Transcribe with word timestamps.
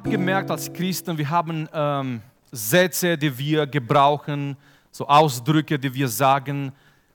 habe 0.00 0.10
gemerkt 0.10 0.50
als 0.50 0.72
Christen, 0.72 1.18
wir 1.18 1.28
haben 1.28 1.68
ähm, 1.74 2.22
Sätze, 2.50 3.18
die 3.18 3.36
wir 3.36 3.66
gebrauchen, 3.66 4.56
so 4.90 5.06
Ausdrücke, 5.06 5.78
die 5.78 5.92
wir 5.92 6.08
sagen. 6.08 6.72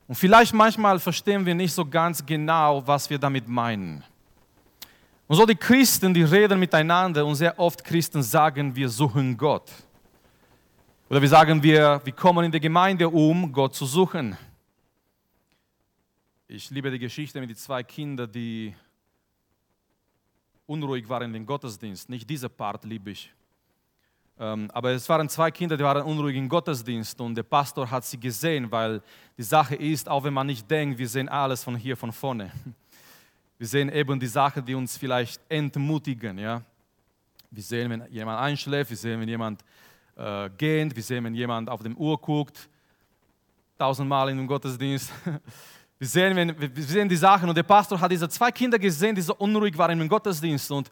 Und 0.08 0.14
vielleicht 0.14 0.54
manchmal 0.54 1.00
verstehen 1.00 1.44
wir 1.48 1.56
nicht 1.56 1.74
so 1.74 1.84
ganz 1.84 2.24
genau, 2.24 2.86
was 2.86 3.10
wir 3.10 3.18
damit 3.18 3.48
meinen. 3.48 4.04
Und 5.26 5.36
so 5.36 5.48
die 5.48 5.56
Christen, 5.56 6.14
die 6.14 6.22
reden 6.22 6.60
miteinander 6.60 7.26
und 7.26 7.34
sehr 7.34 7.58
oft 7.58 7.84
Christen 7.84 8.22
sagen, 8.22 8.76
wir 8.76 8.88
suchen 8.88 9.36
Gott. 9.36 9.72
Oder 11.10 11.20
wir 11.20 11.30
sagen, 11.30 11.64
wir, 11.64 12.00
wir 12.04 12.14
kommen 12.14 12.46
in 12.46 12.52
die 12.52 12.60
Gemeinde, 12.60 13.10
um 13.10 13.52
Gott 13.52 13.74
zu 13.74 13.88
suchen. 13.88 14.38
Ich 16.48 16.70
liebe 16.70 16.92
die 16.92 17.00
Geschichte 17.00 17.40
mit 17.40 17.50
den 17.50 17.56
zwei 17.56 17.82
Kindern, 17.82 18.32
die 18.32 18.76
unruhig 20.66 21.08
waren 21.08 21.34
im 21.34 21.46
Gottesdienst. 21.46 22.10
Nicht 22.10 22.30
dieser 22.30 22.50
Part 22.50 22.84
liebe 22.86 23.12
ich. 23.12 23.34
Ähm, 24.38 24.70
aber 24.74 24.92
es 24.92 25.08
waren 25.08 25.30
zwei 25.30 25.50
Kinder, 25.50 25.78
die 25.78 25.84
waren 25.84 26.04
unruhig 26.04 26.36
im 26.36 26.50
Gottesdienst 26.50 27.20
und 27.22 27.36
der 27.36 27.44
Pastor 27.44 27.90
hat 27.90 28.04
sie 28.04 28.20
gesehen, 28.20 28.70
weil 28.70 29.02
die 29.38 29.44
Sache 29.44 29.76
ist, 29.76 30.10
auch 30.10 30.24
wenn 30.26 30.34
man 30.34 30.48
nicht 30.48 30.70
denkt, 30.70 30.98
wir 31.00 31.08
sehen 31.08 31.30
alles 31.30 31.64
von 31.64 31.76
hier 31.76 31.96
von 31.96 32.12
vorne. 32.12 32.52
Wir 33.58 33.68
sehen 33.68 33.88
eben 33.88 34.20
die 34.20 34.28
Sachen, 34.28 34.66
die 34.66 34.76
uns 34.76 34.98
vielleicht 34.98 35.40
entmutigen. 35.48 36.38
Ja? 36.38 36.62
Wir 37.50 37.64
sehen, 37.64 37.90
wenn 37.90 38.06
jemand 38.12 38.38
einschläft, 38.38 38.90
wir 38.90 38.98
sehen, 38.98 39.22
wenn 39.22 39.30
jemand 39.30 39.64
äh, 40.18 40.50
geht, 40.58 40.94
wir 40.94 41.02
sehen, 41.02 41.24
wenn 41.24 41.34
jemand 41.34 41.70
auf 41.70 41.82
dem 41.82 41.96
Uhr 41.96 42.20
guckt, 42.20 42.70
tausendmal 43.78 44.28
in 44.30 44.38
dem 44.40 44.48
Gottesdienst. 44.48 45.10
Wir 45.98 46.08
sehen, 46.08 46.56
wir 46.60 46.84
sehen 46.84 47.08
die 47.08 47.16
Sachen 47.16 47.48
und 47.48 47.56
der 47.56 47.64
Pastor 47.64 48.00
hat 48.00 48.12
diese 48.12 48.28
zwei 48.28 48.52
Kinder 48.52 48.78
gesehen, 48.78 49.16
die 49.16 49.22
so 49.22 49.34
unruhig 49.36 49.78
waren 49.78 50.00
im 50.02 50.10
Gottesdienst 50.10 50.70
und 50.72 50.92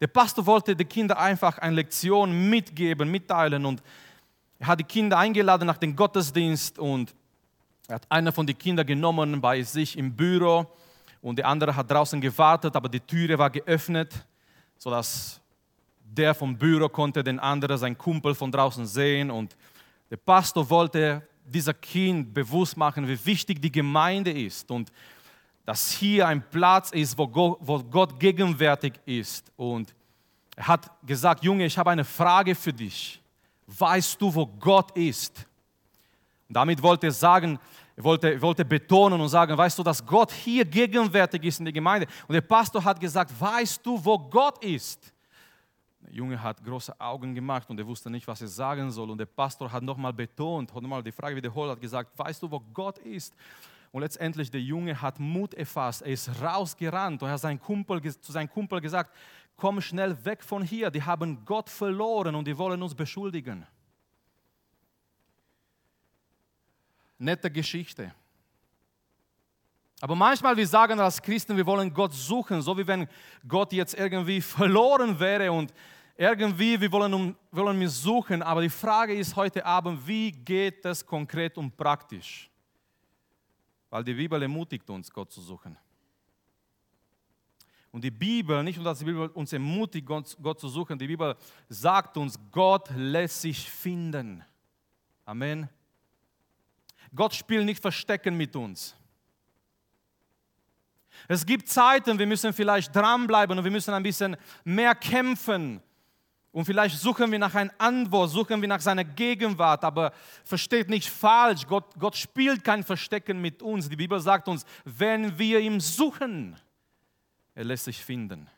der 0.00 0.06
Pastor 0.06 0.46
wollte 0.46 0.74
den 0.74 0.88
Kindern 0.88 1.18
einfach 1.18 1.58
eine 1.58 1.76
Lektion 1.76 2.48
mitgeben, 2.48 3.10
mitteilen 3.10 3.66
und 3.66 3.82
er 4.58 4.68
hat 4.68 4.80
die 4.80 4.84
Kinder 4.84 5.18
eingeladen 5.18 5.66
nach 5.66 5.76
dem 5.76 5.94
Gottesdienst 5.94 6.78
und 6.78 7.14
er 7.88 7.96
hat 7.96 8.06
einer 8.10 8.32
von 8.32 8.46
den 8.46 8.56
Kindern 8.56 8.86
genommen 8.86 9.38
bei 9.38 9.62
sich 9.62 9.98
im 9.98 10.16
Büro 10.16 10.66
und 11.20 11.36
der 11.36 11.46
andere 11.46 11.76
hat 11.76 11.90
draußen 11.90 12.18
gewartet, 12.18 12.74
aber 12.74 12.88
die 12.88 13.00
Türe 13.00 13.38
war 13.38 13.50
geöffnet, 13.50 14.14
sodass 14.78 15.42
der 16.00 16.34
vom 16.34 16.56
Büro 16.56 16.88
konnte 16.88 17.22
den 17.22 17.38
anderen, 17.38 17.76
sein 17.76 17.98
Kumpel 17.98 18.34
von 18.34 18.50
draußen 18.50 18.86
sehen 18.86 19.30
und 19.30 19.54
der 20.10 20.16
Pastor 20.16 20.70
wollte 20.70 21.22
dieser 21.48 21.74
Kind 21.74 22.32
bewusst 22.32 22.76
machen, 22.76 23.06
wie 23.06 23.26
wichtig 23.26 23.60
die 23.60 23.72
Gemeinde 23.72 24.30
ist 24.30 24.70
und 24.70 24.92
dass 25.64 25.92
hier 25.92 26.26
ein 26.26 26.42
Platz 26.48 26.92
ist, 26.92 27.18
wo 27.18 27.28
Gott, 27.28 27.58
wo 27.60 27.78
Gott 27.82 28.18
gegenwärtig 28.18 28.94
ist. 29.04 29.52
Und 29.56 29.94
er 30.56 30.66
hat 30.66 30.90
gesagt, 31.06 31.44
Junge, 31.44 31.66
ich 31.66 31.76
habe 31.76 31.90
eine 31.90 32.04
Frage 32.04 32.54
für 32.54 32.72
dich. 32.72 33.20
Weißt 33.66 34.18
du, 34.20 34.34
wo 34.34 34.46
Gott 34.46 34.96
ist? 34.96 35.46
Und 36.48 36.54
damit 36.54 36.82
wollte 36.82 37.08
er 37.08 37.12
sagen, 37.12 37.58
wollte, 37.96 38.32
er 38.32 38.40
wollte 38.40 38.64
betonen 38.64 39.20
und 39.20 39.28
sagen, 39.28 39.56
weißt 39.56 39.78
du, 39.78 39.82
dass 39.82 40.04
Gott 40.04 40.32
hier 40.32 40.64
gegenwärtig 40.64 41.44
ist 41.44 41.58
in 41.58 41.66
der 41.66 41.72
Gemeinde. 41.72 42.06
Und 42.26 42.32
der 42.32 42.40
Pastor 42.40 42.82
hat 42.82 42.98
gesagt, 42.98 43.30
weißt 43.38 43.84
du, 43.84 44.02
wo 44.02 44.18
Gott 44.18 44.64
ist? 44.64 45.12
Der 46.08 46.16
Junge 46.16 46.42
hat 46.42 46.64
große 46.64 46.98
Augen 46.98 47.34
gemacht 47.34 47.68
und 47.68 47.78
er 47.78 47.86
wusste 47.86 48.08
nicht, 48.08 48.26
was 48.26 48.40
er 48.40 48.48
sagen 48.48 48.90
soll. 48.90 49.10
Und 49.10 49.18
der 49.18 49.26
Pastor 49.26 49.70
hat 49.70 49.82
nochmal 49.82 50.14
betont, 50.14 50.74
hat 50.74 50.82
nochmal 50.82 51.02
die 51.02 51.12
Frage 51.12 51.36
wiederholt, 51.36 51.70
hat 51.70 51.80
gesagt, 51.82 52.18
weißt 52.18 52.42
du, 52.42 52.50
wo 52.50 52.60
Gott 52.72 52.96
ist? 52.98 53.34
Und 53.92 54.00
letztendlich 54.00 54.50
der 54.50 54.62
Junge 54.62 55.00
hat 55.00 55.20
Mut 55.20 55.52
erfasst, 55.52 56.00
er 56.00 56.12
ist 56.12 56.30
rausgerannt 56.40 57.22
und 57.22 57.28
er 57.28 57.32
hat 57.32 57.40
sein 57.40 57.60
Kumpel, 57.60 58.00
zu 58.02 58.32
seinem 58.32 58.48
Kumpel 58.48 58.80
gesagt, 58.80 59.14
komm 59.56 59.82
schnell 59.82 60.24
weg 60.24 60.42
von 60.42 60.62
hier, 60.62 60.90
die 60.90 61.02
haben 61.02 61.44
Gott 61.44 61.68
verloren 61.68 62.34
und 62.34 62.46
die 62.46 62.56
wollen 62.56 62.82
uns 62.82 62.94
beschuldigen. 62.94 63.66
Nette 67.18 67.50
Geschichte. 67.50 68.14
Aber 70.00 70.14
manchmal 70.14 70.56
wir 70.56 70.66
sagen 70.66 71.00
als 71.00 71.20
Christen, 71.20 71.54
wir 71.56 71.66
wollen 71.66 71.92
Gott 71.92 72.14
suchen, 72.14 72.62
so 72.62 72.78
wie 72.78 72.86
wenn 72.86 73.06
Gott 73.46 73.72
jetzt 73.74 73.94
irgendwie 73.94 74.40
verloren 74.40 75.20
wäre 75.20 75.52
und 75.52 75.74
irgendwie, 76.18 76.80
wir 76.80 76.90
wollen, 76.90 77.36
wollen 77.52 77.78
wir 77.78 77.88
suchen, 77.88 78.42
aber 78.42 78.60
die 78.60 78.68
Frage 78.68 79.14
ist 79.14 79.36
heute 79.36 79.64
Abend, 79.64 80.04
wie 80.04 80.32
geht 80.32 80.84
es 80.84 81.06
konkret 81.06 81.56
und 81.56 81.76
praktisch? 81.76 82.50
Weil 83.88 84.02
die 84.02 84.14
Bibel 84.14 84.42
ermutigt 84.42 84.90
uns, 84.90 85.10
Gott 85.10 85.30
zu 85.30 85.40
suchen. 85.40 85.78
Und 87.92 88.02
die 88.02 88.10
Bibel, 88.10 88.64
nicht 88.64 88.76
nur, 88.76 88.84
dass 88.84 88.98
die 88.98 89.04
Bibel 89.04 89.28
uns 89.28 89.52
ermutigt, 89.52 90.04
Gott, 90.04 90.36
Gott 90.42 90.58
zu 90.58 90.68
suchen, 90.68 90.98
die 90.98 91.06
Bibel 91.06 91.36
sagt 91.68 92.16
uns, 92.16 92.36
Gott 92.50 92.90
lässt 92.96 93.40
sich 93.40 93.70
finden. 93.70 94.44
Amen. 95.24 95.68
Gott 97.14 97.32
spielt 97.32 97.64
nicht 97.64 97.80
Verstecken 97.80 98.36
mit 98.36 98.56
uns. 98.56 98.96
Es 101.28 101.46
gibt 101.46 101.68
Zeiten, 101.68 102.18
wir 102.18 102.26
müssen 102.26 102.52
vielleicht 102.52 102.94
dranbleiben 102.94 103.56
und 103.56 103.64
wir 103.64 103.70
müssen 103.70 103.94
ein 103.94 104.02
bisschen 104.02 104.36
mehr 104.64 104.96
kämpfen. 104.96 105.80
Und 106.50 106.64
vielleicht 106.64 106.98
suchen 106.98 107.30
wir 107.30 107.38
nach 107.38 107.54
einer 107.54 107.72
Antwort, 107.78 108.30
suchen 108.30 108.60
wir 108.60 108.68
nach 108.68 108.80
seiner 108.80 109.04
Gegenwart, 109.04 109.84
aber 109.84 110.12
versteht 110.44 110.88
nicht 110.88 111.08
falsch, 111.08 111.66
Gott, 111.66 111.94
Gott 111.98 112.16
spielt 112.16 112.64
kein 112.64 112.82
Verstecken 112.82 113.40
mit 113.40 113.62
uns. 113.62 113.88
Die 113.88 113.96
Bibel 113.96 114.18
sagt 114.18 114.48
uns, 114.48 114.64
wenn 114.84 115.38
wir 115.38 115.60
ihn 115.60 115.78
suchen, 115.78 116.56
er 117.54 117.64
lässt 117.64 117.84
sich 117.84 118.02
finden. 118.02 118.48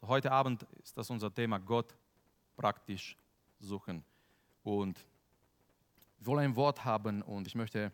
So, 0.00 0.08
heute 0.08 0.32
Abend 0.32 0.64
ist 0.82 0.98
das 0.98 1.08
unser 1.10 1.32
Thema, 1.32 1.58
Gott 1.58 1.94
praktisch 2.56 3.16
suchen. 3.60 4.04
Und 4.64 4.98
wir 6.18 6.26
wollen 6.26 6.44
ein 6.44 6.56
Wort 6.56 6.84
haben 6.84 7.22
und 7.22 7.46
ich 7.46 7.54
möchte 7.54 7.92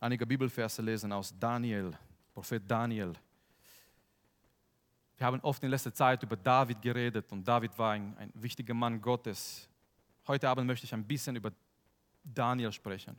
einige 0.00 0.26
Bibelverse 0.26 0.82
lesen 0.82 1.12
aus 1.12 1.32
Daniel, 1.38 1.92
Prophet 2.32 2.62
Daniel. 2.68 3.12
Wir 5.16 5.26
haben 5.26 5.40
oft 5.40 5.62
in 5.62 5.70
letzter 5.70 5.94
Zeit 5.94 6.22
über 6.22 6.36
David 6.36 6.82
geredet 6.82 7.30
und 7.30 7.46
David 7.46 7.78
war 7.78 7.92
ein, 7.92 8.16
ein 8.18 8.30
wichtiger 8.34 8.74
Mann 8.74 9.00
Gottes. 9.00 9.68
Heute 10.26 10.48
Abend 10.48 10.66
möchte 10.66 10.86
ich 10.86 10.94
ein 10.94 11.04
bisschen 11.04 11.36
über 11.36 11.52
Daniel 12.24 12.72
sprechen. 12.72 13.16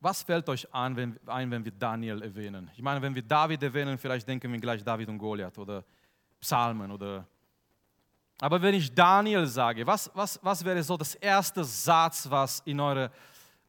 Was 0.00 0.22
fällt 0.22 0.48
euch 0.48 0.72
an, 0.72 0.96
wenn, 0.96 1.18
ein, 1.26 1.50
wenn 1.50 1.64
wir 1.64 1.72
Daniel 1.72 2.22
erwähnen? 2.22 2.70
Ich 2.74 2.82
meine, 2.82 3.02
wenn 3.02 3.14
wir 3.14 3.22
David 3.22 3.62
erwähnen, 3.62 3.98
vielleicht 3.98 4.28
denken 4.28 4.50
wir 4.50 4.60
gleich 4.60 4.82
David 4.82 5.08
und 5.08 5.18
Goliath 5.18 5.58
oder 5.58 5.84
Psalmen 6.40 6.90
oder. 6.92 7.26
Aber 8.40 8.62
wenn 8.62 8.74
ich 8.74 8.94
Daniel 8.94 9.44
sage, 9.46 9.84
was, 9.84 10.08
was, 10.14 10.38
was 10.42 10.64
wäre 10.64 10.82
so 10.84 10.96
das 10.96 11.16
erste 11.16 11.64
Satz, 11.64 12.30
was 12.30 12.60
in 12.60 12.78
eure, 12.78 13.10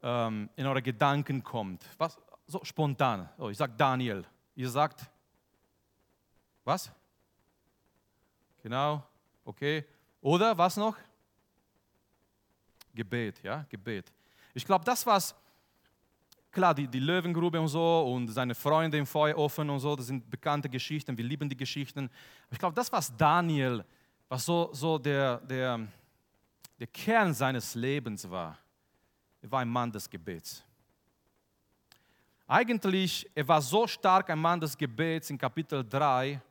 ähm, 0.03 0.47
in 0.55 0.67
eure 0.67 0.83
Gedanken 0.83 1.43
kommt? 1.43 1.83
Was, 1.97 2.15
so 2.45 2.63
spontan. 2.63 3.27
Oh, 3.39 3.49
ich 3.49 3.57
sage 3.57 3.73
Daniel. 3.75 4.23
Ihr 4.55 4.69
sagt 4.69 5.09
was? 6.69 6.91
Genau, 8.61 9.03
okay. 9.43 9.83
Oder 10.21 10.55
was 10.55 10.77
noch? 10.77 10.95
Gebet, 12.93 13.41
ja, 13.41 13.65
Gebet. 13.67 14.11
Ich 14.53 14.65
glaube, 14.65 14.85
das 14.85 15.05
was, 15.05 15.33
klar, 16.51 16.75
die, 16.75 16.87
die 16.87 16.99
Löwengrube 16.99 17.59
und 17.59 17.67
so 17.67 18.13
und 18.13 18.27
seine 18.27 18.53
Freunde 18.53 18.97
im 18.97 19.05
Feuerofen 19.05 19.69
und 19.69 19.79
so, 19.79 19.95
das 19.95 20.07
sind 20.07 20.29
bekannte 20.29 20.69
Geschichten, 20.69 21.17
wir 21.17 21.25
lieben 21.25 21.49
die 21.49 21.57
Geschichten. 21.57 22.09
Ich 22.51 22.59
glaube, 22.59 22.75
das, 22.75 22.91
was 22.91 23.15
Daniel, 23.15 23.83
was 24.27 24.45
so, 24.45 24.69
so 24.71 24.99
der, 24.99 25.37
der, 25.37 25.87
der 26.79 26.87
Kern 26.87 27.33
seines 27.33 27.73
Lebens 27.73 28.29
war, 28.29 28.57
er 29.41 29.51
war 29.51 29.61
ein 29.61 29.69
Mann 29.69 29.91
des 29.91 30.07
Gebets. 30.07 30.63
Eigentlich, 32.47 33.29
er 33.33 33.47
war 33.47 33.61
so 33.61 33.87
stark 33.87 34.29
ein 34.29 34.39
Mann 34.39 34.59
des 34.59 34.77
Gebets 34.77 35.29
in 35.29 35.37
Kapitel 35.37 35.87
3, 35.87 36.41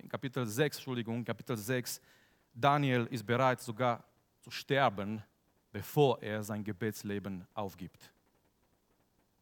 in 0.00 0.08
Kapitel 0.08 0.46
6, 0.46 0.76
Entschuldigung, 0.78 1.24
Kapitel 1.24 1.56
6, 1.56 2.00
Daniel 2.52 3.06
ist 3.10 3.24
bereit 3.24 3.60
sogar 3.60 4.02
zu 4.40 4.50
sterben, 4.50 5.22
bevor 5.70 6.20
er 6.22 6.42
sein 6.42 6.64
Gebetsleben 6.64 7.46
aufgibt. 7.54 8.12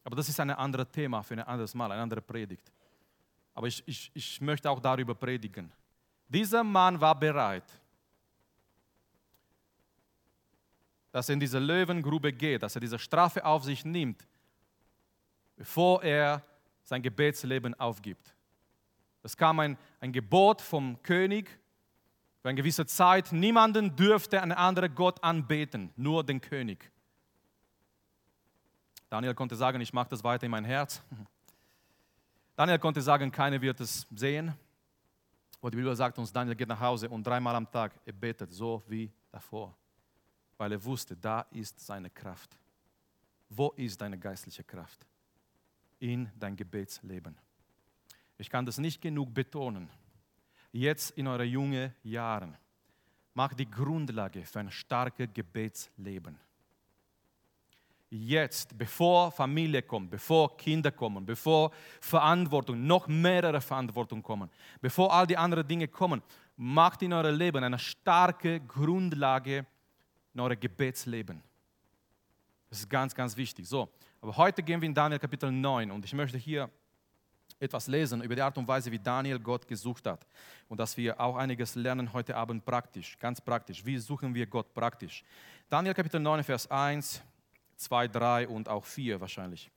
Aber 0.04 0.16
das 0.16 0.28
ist 0.28 0.38
ein 0.38 0.50
anderes 0.50 0.88
Thema 0.90 1.22
für 1.22 1.34
ein 1.34 1.40
anderes 1.40 1.74
Mal, 1.74 1.90
eine 1.90 2.02
andere 2.02 2.22
Predigt. 2.22 2.72
Aber 3.54 3.66
ich, 3.66 3.82
ich, 3.86 4.10
ich 4.14 4.40
möchte 4.40 4.70
auch 4.70 4.80
darüber 4.80 5.14
predigen. 5.14 5.72
Dieser 6.28 6.62
Mann 6.62 7.00
war 7.00 7.18
bereit, 7.18 7.64
dass 11.10 11.28
er 11.28 11.32
in 11.32 11.40
diese 11.40 11.58
Löwengrube 11.58 12.32
geht, 12.32 12.62
dass 12.62 12.74
er 12.74 12.80
diese 12.80 12.98
Strafe 12.98 13.44
auf 13.44 13.64
sich 13.64 13.84
nimmt, 13.84 14.26
bevor 15.56 16.02
er 16.02 16.42
sein 16.82 17.00
Gebetsleben 17.02 17.74
aufgibt. 17.80 18.35
Es 19.26 19.36
kam 19.36 19.58
ein, 19.58 19.76
ein 19.98 20.12
Gebot 20.12 20.62
vom 20.62 21.02
König 21.02 21.50
für 22.40 22.48
eine 22.48 22.54
gewisse 22.54 22.86
Zeit. 22.86 23.32
Niemanden 23.32 23.96
dürfte 23.96 24.40
einen 24.40 24.52
anderen 24.52 24.94
Gott 24.94 25.22
anbeten, 25.24 25.92
nur 25.96 26.22
den 26.22 26.40
König. 26.40 26.92
Daniel 29.08 29.34
konnte 29.34 29.56
sagen, 29.56 29.80
ich 29.80 29.92
mache 29.92 30.10
das 30.10 30.22
weiter 30.22 30.44
in 30.44 30.52
mein 30.52 30.64
Herz. 30.64 31.02
Daniel 32.54 32.78
konnte 32.78 33.02
sagen, 33.02 33.32
keiner 33.32 33.60
wird 33.60 33.80
es 33.80 34.06
sehen. 34.14 34.54
wo 35.60 35.70
die 35.70 35.76
Bibel 35.76 35.96
sagt 35.96 36.16
uns, 36.20 36.32
Daniel 36.32 36.54
geht 36.54 36.68
nach 36.68 36.80
Hause 36.80 37.08
und 37.08 37.26
dreimal 37.26 37.56
am 37.56 37.68
Tag 37.68 37.98
er 38.04 38.12
betet, 38.12 38.52
so 38.52 38.84
wie 38.86 39.10
davor, 39.32 39.76
weil 40.56 40.70
er 40.70 40.84
wusste, 40.84 41.16
da 41.16 41.40
ist 41.50 41.84
seine 41.84 42.10
Kraft. 42.10 42.56
Wo 43.48 43.70
ist 43.70 44.00
deine 44.00 44.20
geistliche 44.20 44.62
Kraft? 44.62 45.04
In 45.98 46.30
dein 46.38 46.54
Gebetsleben. 46.54 47.36
Ich 48.38 48.50
kann 48.50 48.66
das 48.66 48.78
nicht 48.78 49.00
genug 49.00 49.32
betonen. 49.32 49.88
Jetzt 50.72 51.10
in 51.12 51.26
euren 51.26 51.48
jungen 51.48 51.94
Jahren 52.02 52.56
macht 53.34 53.58
die 53.58 53.70
Grundlage 53.70 54.44
für 54.44 54.60
ein 54.60 54.70
starkes 54.70 55.28
Gebetsleben. 55.32 56.38
Jetzt, 58.08 58.76
bevor 58.78 59.32
Familie 59.32 59.82
kommt, 59.82 60.10
bevor 60.10 60.56
Kinder 60.56 60.92
kommen, 60.92 61.26
bevor 61.26 61.72
Verantwortung, 62.00 62.86
noch 62.86 63.08
mehrere 63.08 63.60
Verantwortung 63.60 64.22
kommen, 64.22 64.48
bevor 64.80 65.12
all 65.12 65.26
die 65.26 65.36
anderen 65.36 65.66
Dinge 65.66 65.88
kommen, 65.88 66.22
macht 66.56 67.02
in 67.02 67.12
eurem 67.12 67.36
Leben 67.36 67.64
eine 67.64 67.78
starke 67.78 68.60
Grundlage 68.60 69.66
in 70.32 70.40
eurem 70.40 70.60
Gebetsleben. 70.60 71.42
Das 72.68 72.78
ist 72.78 72.88
ganz, 72.88 73.14
ganz 73.14 73.36
wichtig. 73.36 73.66
So, 73.66 73.88
aber 74.20 74.36
heute 74.36 74.62
gehen 74.62 74.80
wir 74.80 74.86
in 74.86 74.94
Daniel 74.94 75.18
Kapitel 75.18 75.50
9 75.50 75.90
und 75.90 76.04
ich 76.04 76.14
möchte 76.14 76.38
hier 76.38 76.70
etwas 77.58 77.86
lesen 77.86 78.22
über 78.22 78.34
die 78.34 78.42
Art 78.42 78.58
und 78.58 78.68
Weise, 78.68 78.90
wie 78.92 78.98
Daniel 78.98 79.38
Gott 79.38 79.66
gesucht 79.66 80.06
hat. 80.06 80.26
Und 80.68 80.78
dass 80.78 80.96
wir 80.96 81.20
auch 81.20 81.36
einiges 81.36 81.74
lernen 81.74 82.12
heute 82.12 82.36
Abend 82.36 82.64
praktisch, 82.64 83.18
ganz 83.18 83.40
praktisch. 83.40 83.84
Wie 83.84 83.98
suchen 83.98 84.34
wir 84.34 84.46
Gott 84.46 84.72
praktisch? 84.74 85.24
Daniel 85.68 85.94
Kapitel 85.94 86.20
9, 86.20 86.44
Vers 86.44 86.70
1, 86.70 87.22
2, 87.76 88.08
3 88.08 88.48
und 88.48 88.68
auch 88.68 88.84
4 88.84 89.20
wahrscheinlich. 89.20 89.70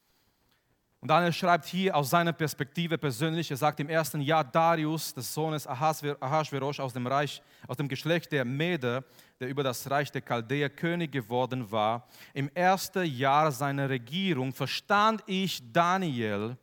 Und 1.01 1.07
Daniel 1.07 1.31
schreibt 1.31 1.65
hier 1.65 1.95
aus 1.95 2.09
seiner 2.09 2.33
Perspektive 2.33 2.97
persönlich, 2.97 3.49
er 3.49 3.55
sagt 3.55 3.79
im 3.79 3.87
ersten 3.87 4.19
Jahr 4.19 4.43
Darius, 4.43 5.13
des 5.13 5.33
Sohnes 5.33 5.65
Ahasverosh 5.65 6.81
aus 6.81 6.91
dem 6.91 7.07
Reich, 7.07 7.41
aus 7.67 7.77
dem 7.77 7.87
Geschlecht 7.87 8.33
der 8.33 8.43
Meder, 8.43 9.05
der 9.39 9.47
über 9.47 9.63
das 9.63 9.89
Reich 9.89 10.11
der 10.11 10.21
Chaldäer 10.21 10.69
König 10.69 11.13
geworden 11.13 11.71
war, 11.71 12.05
im 12.33 12.49
ersten 12.53 13.05
Jahr 13.05 13.49
seiner 13.53 13.89
Regierung 13.89 14.51
verstand 14.51 15.23
ich 15.25 15.61
Daniel 15.71 16.57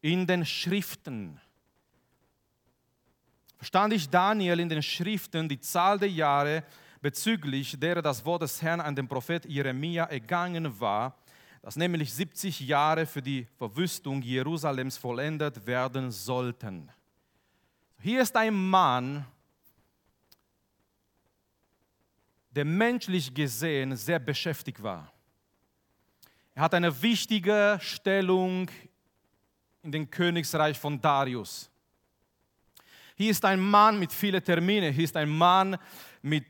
in 0.00 0.26
den 0.26 0.44
Schriften. 0.44 1.40
Verstand 3.56 3.92
ich 3.92 4.08
Daniel 4.08 4.60
in 4.60 4.68
den 4.68 4.82
Schriften 4.82 5.48
die 5.48 5.60
Zahl 5.60 5.98
der 5.98 6.08
Jahre, 6.10 6.64
bezüglich 7.02 7.78
derer 7.78 8.02
das 8.02 8.24
Wort 8.24 8.42
des 8.42 8.62
Herrn 8.62 8.80
an 8.80 8.96
den 8.96 9.08
Prophet 9.08 9.44
Jeremia 9.44 10.04
ergangen 10.04 10.80
war, 10.80 11.16
dass 11.62 11.76
nämlich 11.76 12.12
70 12.12 12.60
Jahre 12.60 13.04
für 13.04 13.20
die 13.20 13.46
Verwüstung 13.58 14.22
Jerusalems 14.22 14.96
vollendet 14.96 15.66
werden 15.66 16.10
sollten. 16.10 16.90
Hier 17.98 18.22
ist 18.22 18.34
ein 18.34 18.54
Mann, 18.54 19.26
der 22.50 22.64
menschlich 22.64 23.32
gesehen 23.34 23.94
sehr 23.94 24.18
beschäftigt 24.18 24.82
war. 24.82 25.12
Er 26.54 26.62
hat 26.62 26.74
eine 26.74 27.02
wichtige 27.02 27.78
Stellung 27.80 28.70
in 29.82 29.92
dem 29.92 30.10
Königsreich 30.10 30.78
von 30.78 31.00
Darius. 31.00 31.70
Hier 33.16 33.30
ist 33.30 33.44
ein 33.44 33.60
Mann 33.60 33.98
mit 33.98 34.12
vielen 34.12 34.42
Terminen, 34.42 34.92
hier 34.92 35.04
ist 35.04 35.16
ein 35.16 35.28
Mann 35.28 35.76
mit 36.22 36.46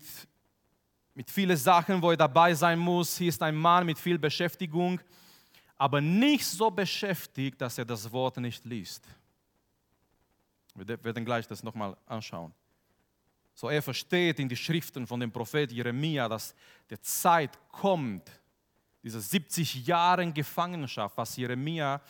mit 1.21 1.31
vielen 1.31 1.57
Sachen, 1.57 2.01
wo 2.01 2.11
er 2.11 2.17
dabei 2.17 2.55
sein 2.55 2.79
muss. 2.79 3.19
Hier 3.19 3.29
ist 3.29 3.43
ein 3.43 3.55
Mann 3.55 3.85
mit 3.85 3.99
viel 3.99 4.19
Beschäftigung, 4.19 5.01
aber 5.77 6.01
nicht 6.01 6.47
so 6.47 6.71
beschäftigt, 6.71 7.61
dass 7.61 7.77
er 7.77 7.85
das 7.85 8.11
Wort 8.11 8.39
nicht 8.39 8.65
liest. 8.65 9.07
Wir 10.75 11.05
werden 11.05 11.25
gleich 11.25 11.47
das 11.47 11.63
nochmal 11.63 11.97
anschauen. 12.07 12.55
So 13.55 13.69
er 13.69 13.83
versteht 13.83 14.39
in 14.39 14.49
die 14.49 14.57
Schriften 14.57 15.07
von 15.07 15.21
dem 15.21 15.31
Prophet 15.31 15.71
Jeremia, 15.71 16.27
dass 16.27 16.55
die 16.89 16.99
Zeit 17.01 17.59
kommt, 17.69 18.31
diese 19.03 19.21
70 19.21 19.87
Jahre 19.87 20.33
Gefangenschaft, 20.33 21.17
was 21.19 21.37
Jeremia 21.37 22.01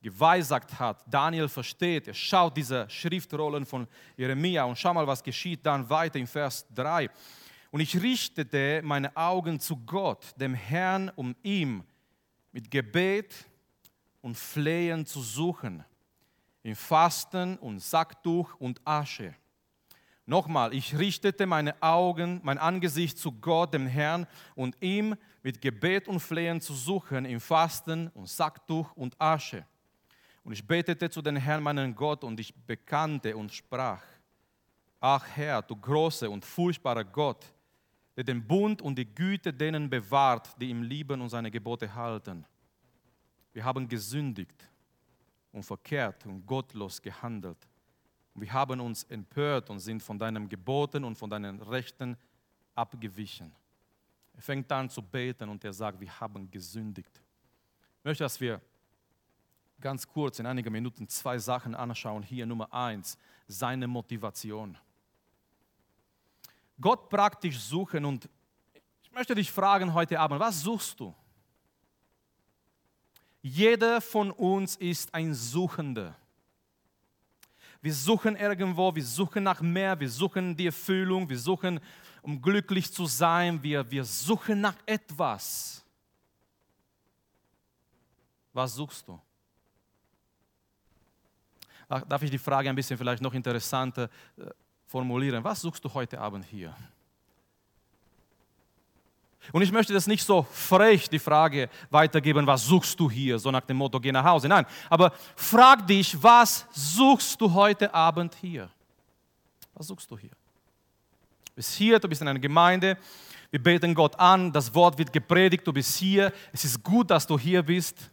geweissagt 0.00 0.78
hat. 0.78 1.02
Daniel 1.06 1.48
versteht, 1.48 2.08
er 2.08 2.14
schaut 2.14 2.56
diese 2.56 2.88
Schriftrollen 2.88 3.66
von 3.66 3.86
Jeremia 4.16 4.64
und 4.64 4.76
schau 4.76 4.94
mal, 4.94 5.06
was 5.06 5.22
geschieht 5.22 5.64
dann 5.66 5.88
weiter 5.88 6.18
im 6.18 6.26
Vers 6.26 6.66
3. 6.74 7.10
Und 7.70 7.80
ich 7.80 8.00
richtete 8.00 8.80
meine 8.82 9.14
Augen 9.16 9.60
zu 9.60 9.76
Gott, 9.76 10.34
dem 10.36 10.54
Herrn, 10.54 11.10
um 11.16 11.34
ihm 11.42 11.84
mit 12.52 12.70
Gebet 12.70 13.34
und 14.22 14.36
Flehen 14.36 15.04
zu 15.04 15.20
suchen, 15.20 15.84
im 16.62 16.76
Fasten 16.76 17.56
und 17.58 17.80
Sacktuch 17.80 18.54
und 18.58 18.80
Asche. 18.84 19.34
Nochmal, 20.24 20.74
ich 20.74 20.98
richtete 20.98 21.46
meine 21.46 21.80
Augen, 21.82 22.40
mein 22.42 22.58
Angesicht 22.58 23.18
zu 23.18 23.32
Gott, 23.32 23.72
dem 23.72 23.86
Herrn, 23.86 24.26
und 24.54 24.76
ihm 24.82 25.16
mit 25.42 25.60
Gebet 25.60 26.06
und 26.08 26.20
Flehen 26.20 26.60
zu 26.60 26.74
suchen, 26.74 27.24
im 27.24 27.40
Fasten 27.40 28.08
und 28.08 28.28
Sacktuch 28.28 28.92
und 28.94 29.18
Asche. 29.18 29.64
Und 30.48 30.54
ich 30.54 30.66
betete 30.66 31.10
zu 31.10 31.20
dem 31.20 31.36
Herrn, 31.36 31.62
meinen 31.62 31.94
Gott, 31.94 32.24
und 32.24 32.40
ich 32.40 32.54
bekannte 32.54 33.36
und 33.36 33.52
sprach, 33.52 34.02
Ach 34.98 35.26
Herr, 35.36 35.60
du 35.60 35.76
großer 35.76 36.30
und 36.30 36.42
furchtbarer 36.42 37.04
Gott, 37.04 37.44
der 38.16 38.24
den 38.24 38.42
Bund 38.42 38.80
und 38.80 38.96
die 38.96 39.04
Güte 39.04 39.52
denen 39.52 39.90
bewahrt, 39.90 40.58
die 40.58 40.70
ihm 40.70 40.82
lieben 40.82 41.20
und 41.20 41.28
seine 41.28 41.50
Gebote 41.50 41.94
halten. 41.94 42.46
Wir 43.52 43.62
haben 43.62 43.86
gesündigt 43.86 44.66
und 45.52 45.64
verkehrt 45.64 46.24
und 46.24 46.46
gottlos 46.46 47.02
gehandelt. 47.02 47.68
Wir 48.34 48.50
haben 48.50 48.80
uns 48.80 49.04
empört 49.04 49.68
und 49.68 49.80
sind 49.80 50.02
von 50.02 50.18
deinen 50.18 50.48
Geboten 50.48 51.04
und 51.04 51.14
von 51.18 51.28
deinen 51.28 51.60
Rechten 51.60 52.16
abgewichen. 52.74 53.52
Er 54.32 54.40
fängt 54.40 54.72
an 54.72 54.88
zu 54.88 55.02
beten 55.02 55.50
und 55.50 55.62
er 55.62 55.74
sagt, 55.74 56.00
wir 56.00 56.20
haben 56.20 56.50
gesündigt. 56.50 57.20
Ich 57.98 58.04
möchte, 58.04 58.24
dass 58.24 58.40
wir 58.40 58.62
ganz 59.80 60.06
kurz 60.06 60.38
in 60.38 60.46
einigen 60.46 60.72
Minuten 60.72 61.08
zwei 61.08 61.38
Sachen 61.38 61.74
anschauen. 61.74 62.22
Hier 62.22 62.46
Nummer 62.46 62.72
eins, 62.72 63.16
seine 63.46 63.86
Motivation. 63.86 64.76
Gott 66.80 67.08
praktisch 67.08 67.58
suchen. 67.58 68.04
Und 68.04 68.28
ich 69.02 69.12
möchte 69.12 69.34
dich 69.34 69.50
fragen 69.50 69.94
heute 69.94 70.18
Abend, 70.18 70.40
was 70.40 70.60
suchst 70.62 70.98
du? 71.00 71.14
Jeder 73.42 74.00
von 74.00 74.30
uns 74.30 74.76
ist 74.76 75.14
ein 75.14 75.34
Suchender. 75.34 76.16
Wir 77.80 77.94
suchen 77.94 78.34
irgendwo, 78.34 78.92
wir 78.94 79.04
suchen 79.04 79.44
nach 79.44 79.60
mehr, 79.60 79.98
wir 79.98 80.10
suchen 80.10 80.56
die 80.56 80.66
Erfüllung, 80.66 81.28
wir 81.28 81.38
suchen, 81.38 81.78
um 82.22 82.42
glücklich 82.42 82.92
zu 82.92 83.06
sein, 83.06 83.62
wir, 83.62 83.88
wir 83.88 84.04
suchen 84.04 84.60
nach 84.60 84.74
etwas. 84.84 85.84
Was 88.52 88.74
suchst 88.74 89.06
du? 89.06 89.20
Darf 91.88 92.22
ich 92.22 92.30
die 92.30 92.38
Frage 92.38 92.68
ein 92.68 92.76
bisschen 92.76 92.98
vielleicht 92.98 93.22
noch 93.22 93.32
interessanter 93.32 94.10
äh, 94.36 94.44
formulieren. 94.86 95.42
Was 95.42 95.62
suchst 95.62 95.84
du 95.84 95.92
heute 95.92 96.20
Abend 96.20 96.44
hier? 96.44 96.74
Und 99.52 99.62
ich 99.62 99.72
möchte 99.72 99.94
das 99.94 100.06
nicht 100.06 100.24
so 100.24 100.42
frech 100.42 101.08
die 101.08 101.18
Frage 101.18 101.70
weitergeben, 101.90 102.46
was 102.46 102.66
suchst 102.66 102.98
du 103.00 103.10
hier, 103.10 103.38
so 103.38 103.50
nach 103.50 103.62
dem 103.62 103.78
Motto, 103.78 103.98
geh 103.98 104.12
nach 104.12 104.24
Hause. 104.24 104.48
Nein, 104.48 104.66
aber 104.90 105.12
frag 105.36 105.86
dich, 105.86 106.22
was 106.22 106.66
suchst 106.72 107.40
du 107.40 107.52
heute 107.52 107.92
Abend 107.94 108.34
hier? 108.34 108.68
Was 109.72 109.86
suchst 109.86 110.10
du 110.10 110.18
hier? 110.18 110.30
Du 110.30 111.52
bist 111.54 111.74
hier, 111.74 111.98
du 111.98 112.08
bist 112.08 112.20
in 112.20 112.28
einer 112.28 112.38
Gemeinde, 112.38 112.98
wir 113.50 113.62
beten 113.62 113.94
Gott 113.94 114.18
an, 114.18 114.52
das 114.52 114.74
Wort 114.74 114.98
wird 114.98 115.12
gepredigt, 115.12 115.66
du 115.66 115.72
bist 115.72 115.96
hier, 115.96 116.32
es 116.52 116.64
ist 116.64 116.82
gut, 116.82 117.10
dass 117.10 117.26
du 117.26 117.38
hier 117.38 117.62
bist. 117.62 118.10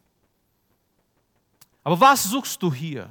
Aber 1.84 2.00
was 2.00 2.24
suchst 2.24 2.62
du 2.63 2.74
hier? 2.74 3.10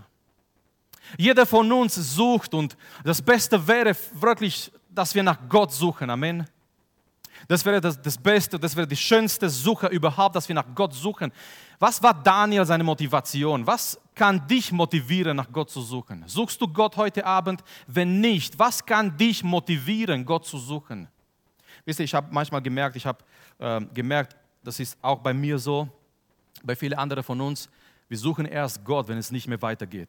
Jeder 1.16 1.46
von 1.46 1.70
uns 1.70 1.94
sucht 1.94 2.54
und 2.54 2.76
das 3.04 3.20
Beste 3.20 3.66
wäre 3.66 3.94
wirklich, 4.14 4.73
dass 4.88 5.14
wir 5.14 5.23
nach 5.23 5.38
Gott 5.49 5.73
suchen. 5.73 6.11
Amen. 6.11 6.46
Das 7.49 7.64
wäre 7.64 7.80
das, 7.80 8.00
das 8.00 8.16
Beste, 8.16 8.58
das 8.58 8.75
wäre 8.75 8.87
die 8.87 8.96
schönste 8.96 9.50
Suche 9.50 9.88
überhaupt, 9.88 10.34
dass 10.34 10.49
wir 10.49 10.54
nach 10.54 10.66
Gott 10.75 10.94
suchen. 10.94 11.32
Was 11.78 12.02
war 12.02 12.14
Daniel 12.14 12.64
seine 12.64 12.84
Motivation? 12.84 13.66
Was 13.66 14.00
kann 14.14 14.46
dich 14.46 14.73
motivieren, 14.73 15.37
nach 15.37 15.50
Gott 15.52 15.70
zu 15.70 15.82
suchen? 15.82 16.25
Suchst 16.26 16.61
du 16.61 16.68
Gott 16.68 16.96
heute 16.96 17.26
Abend? 17.26 17.62
Wenn 17.87 18.20
nicht, 18.20 18.58
was 18.58 18.84
kann 18.84 19.16
dich 19.16 19.42
motivieren, 19.42 20.25
Gott 20.25 20.46
zu 20.46 20.58
suchen? 20.58 21.08
Wisst 21.84 21.99
ihr, 22.00 22.04
ich 22.04 22.14
habe 22.14 22.28
manchmal 22.30 22.62
gemerkt, 22.62 22.96
ich 22.96 23.04
habe 23.04 23.18
äh, 23.58 23.80
gemerkt, 23.92 24.37
das 24.62 24.80
ist 24.80 24.96
auch 25.02 25.18
bei 25.18 25.34
mir 25.34 25.58
so, 25.58 25.88
bei 26.62 26.75
vielen 26.75 26.94
anderen 26.94 27.23
von 27.23 27.40
uns, 27.40 27.68
wir 28.08 28.16
suchen 28.16 28.46
erst 28.46 28.84
Gott, 28.84 29.08
wenn 29.08 29.18
es 29.18 29.30
nicht 29.30 29.49
mehr 29.49 29.61
weitergeht. 29.61 30.08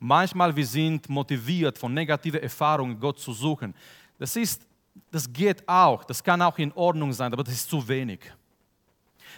Manchmal 0.00 0.54
wir 0.54 0.66
sind 0.66 1.08
motiviert 1.08 1.78
von 1.78 1.92
negativen 1.94 2.40
Erfahrungen, 2.40 2.98
Gott 2.98 3.18
zu 3.18 3.32
suchen. 3.32 3.74
Das 4.18 4.36
ist, 4.36 4.66
das 5.10 5.32
geht 5.32 5.68
auch, 5.68 6.04
das 6.04 6.22
kann 6.22 6.42
auch 6.42 6.58
in 6.58 6.72
Ordnung 6.72 7.12
sein, 7.12 7.32
aber 7.32 7.44
das 7.44 7.54
ist 7.54 7.70
zu 7.70 7.86
wenig. 7.86 8.20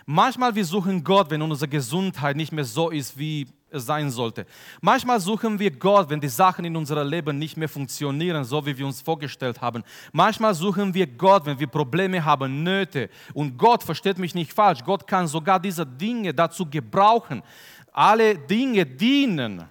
Manchmal 0.06 0.54
wir 0.54 0.64
suchen 0.64 1.02
Gott, 1.04 1.30
wenn 1.30 1.42
unsere 1.42 1.68
Gesundheit 1.68 2.36
nicht 2.36 2.52
mehr 2.52 2.64
so 2.64 2.90
ist 2.90 3.18
wie 3.18 3.46
es 3.70 3.86
sein 3.86 4.10
sollte. 4.10 4.46
Manchmal 4.80 5.20
suchen 5.20 5.58
wir 5.58 5.70
Gott, 5.70 6.10
wenn 6.10 6.20
die 6.20 6.28
Sachen 6.28 6.64
in 6.64 6.76
unserem 6.76 7.08
Leben 7.08 7.38
nicht 7.38 7.56
mehr 7.56 7.68
funktionieren, 7.68 8.44
so 8.44 8.64
wie 8.66 8.76
wir 8.76 8.86
uns 8.86 9.00
vorgestellt 9.00 9.60
haben. 9.60 9.84
Manchmal 10.12 10.54
suchen 10.54 10.92
wir 10.92 11.06
Gott, 11.06 11.46
wenn 11.46 11.58
wir 11.58 11.66
Probleme 11.66 12.24
haben, 12.24 12.62
Nöte. 12.62 13.08
Und 13.32 13.56
Gott, 13.56 13.82
versteht 13.82 14.18
mich 14.18 14.34
nicht 14.34 14.52
falsch, 14.52 14.82
Gott 14.84 15.06
kann 15.06 15.26
sogar 15.26 15.60
diese 15.60 15.86
Dinge 15.86 16.34
dazu 16.34 16.66
gebrauchen. 16.66 17.42
Alle 17.92 18.36
Dinge 18.36 18.86
dienen 18.86 19.64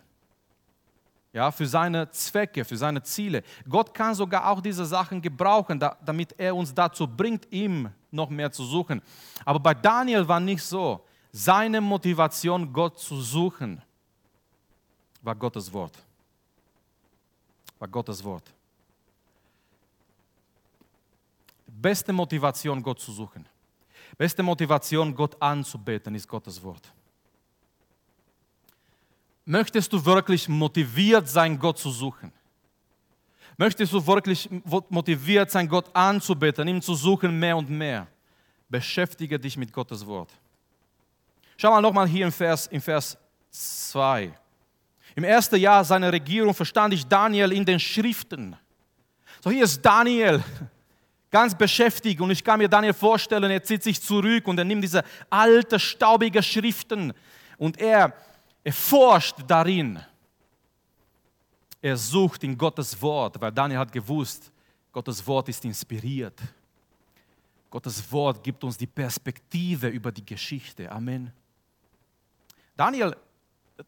ja, 1.32 1.52
für 1.52 1.68
seine 1.68 2.10
Zwecke, 2.10 2.66
für 2.66 2.78
seine 2.78 3.04
Ziele. 3.04 3.44
Gott 3.68 3.94
kann 3.94 4.16
sogar 4.16 4.50
auch 4.50 4.62
diese 4.62 4.86
Sachen 4.86 5.22
gebrauchen, 5.22 5.80
da, 5.80 5.98
damit 6.04 6.34
er 6.38 6.56
uns 6.56 6.74
dazu 6.74 7.08
bringt, 7.08 7.48
ihm 7.52 7.90
noch 8.12 8.30
mehr 8.30 8.52
zu 8.52 8.64
suchen. 8.64 9.02
Aber 9.46 9.60
bei 9.60 9.74
Daniel 9.74 10.28
war 10.28 10.40
nicht 10.40 10.64
so. 10.64 11.06
Seine 11.32 11.80
Motivation, 11.80 12.74
Gott 12.74 12.98
zu 12.98 13.22
suchen, 13.22 13.82
war 15.22 15.36
Gottes 15.36 15.72
Wort. 15.72 15.94
War 17.78 17.88
Gottes 17.88 18.24
Wort. 18.24 18.52
Beste 21.68 22.12
Motivation, 22.12 22.82
Gott 22.82 23.00
zu 23.00 23.12
suchen. 23.12 23.46
Beste 24.18 24.42
Motivation, 24.42 25.14
Gott 25.16 25.40
anzubeten, 25.40 26.16
ist 26.16 26.28
Gottes 26.28 26.62
Wort. 26.64 26.92
Möchtest 29.52 29.92
du 29.92 30.06
wirklich 30.06 30.48
motiviert 30.48 31.28
sein, 31.28 31.58
Gott 31.58 31.80
zu 31.80 31.90
suchen? 31.90 32.32
Möchtest 33.58 33.92
du 33.92 34.06
wirklich 34.06 34.48
motiviert 34.90 35.50
sein, 35.50 35.68
Gott 35.68 35.90
anzubeten, 35.92 36.68
ihm 36.68 36.80
zu 36.80 36.94
suchen 36.94 37.40
mehr 37.40 37.58
und 37.58 37.68
mehr? 37.68 38.06
Beschäftige 38.70 39.40
dich 39.40 39.58
mit 39.58 39.74
Gottes 39.74 40.06
Wort. 40.06 40.30
Schau 41.58 41.72
mal 41.72 41.82
nochmal 41.82 42.08
hier 42.08 42.28
im 42.28 42.32
Vers, 42.32 42.68
im 42.68 42.80
Vers 42.80 43.18
2. 43.50 44.32
Im 45.16 45.24
ersten 45.24 45.56
Jahr 45.56 45.84
seiner 45.84 46.14
Regierung 46.14 46.54
verstand 46.54 46.94
ich 46.94 47.08
Daniel 47.08 47.52
in 47.52 47.66
den 47.66 47.80
Schriften. 47.80 48.56
So, 49.44 49.50
hier 49.50 49.64
ist 49.64 49.84
Daniel, 49.84 50.44
ganz 51.32 51.56
beschäftigt 51.56 52.22
und 52.22 52.30
ich 52.30 52.44
kann 52.44 52.60
mir 52.60 52.70
Daniel 52.70 52.94
vorstellen, 52.94 53.50
er 53.50 53.64
zieht 53.64 53.82
sich 53.82 54.00
zurück 54.00 54.48
und 54.48 54.60
er 54.60 54.66
nimmt 54.66 54.84
diese 54.84 55.04
alte, 55.28 55.80
staubige 55.80 56.44
Schriften 56.44 57.14
und 57.58 57.80
er 57.80 58.14
er 58.64 58.74
forscht 58.74 59.38
darin. 59.48 60.00
Er 61.82 61.96
sucht 61.96 62.44
in 62.44 62.58
Gottes 62.58 63.02
Wort, 63.02 63.40
weil 63.40 63.52
Daniel 63.52 63.80
hat 63.80 63.92
gewusst, 63.92 64.52
Gottes 64.92 65.26
Wort 65.26 65.48
ist 65.50 65.64
inspiriert. 65.64 66.40
Gottes 67.70 68.12
Wort 68.12 68.44
gibt 68.44 68.64
uns 68.64 68.78
die 68.78 68.88
Perspektive 68.88 69.88
über 69.88 70.12
die 70.12 70.26
Geschichte. 70.26 70.92
Amen. 70.92 71.32
Daniel, 72.76 73.16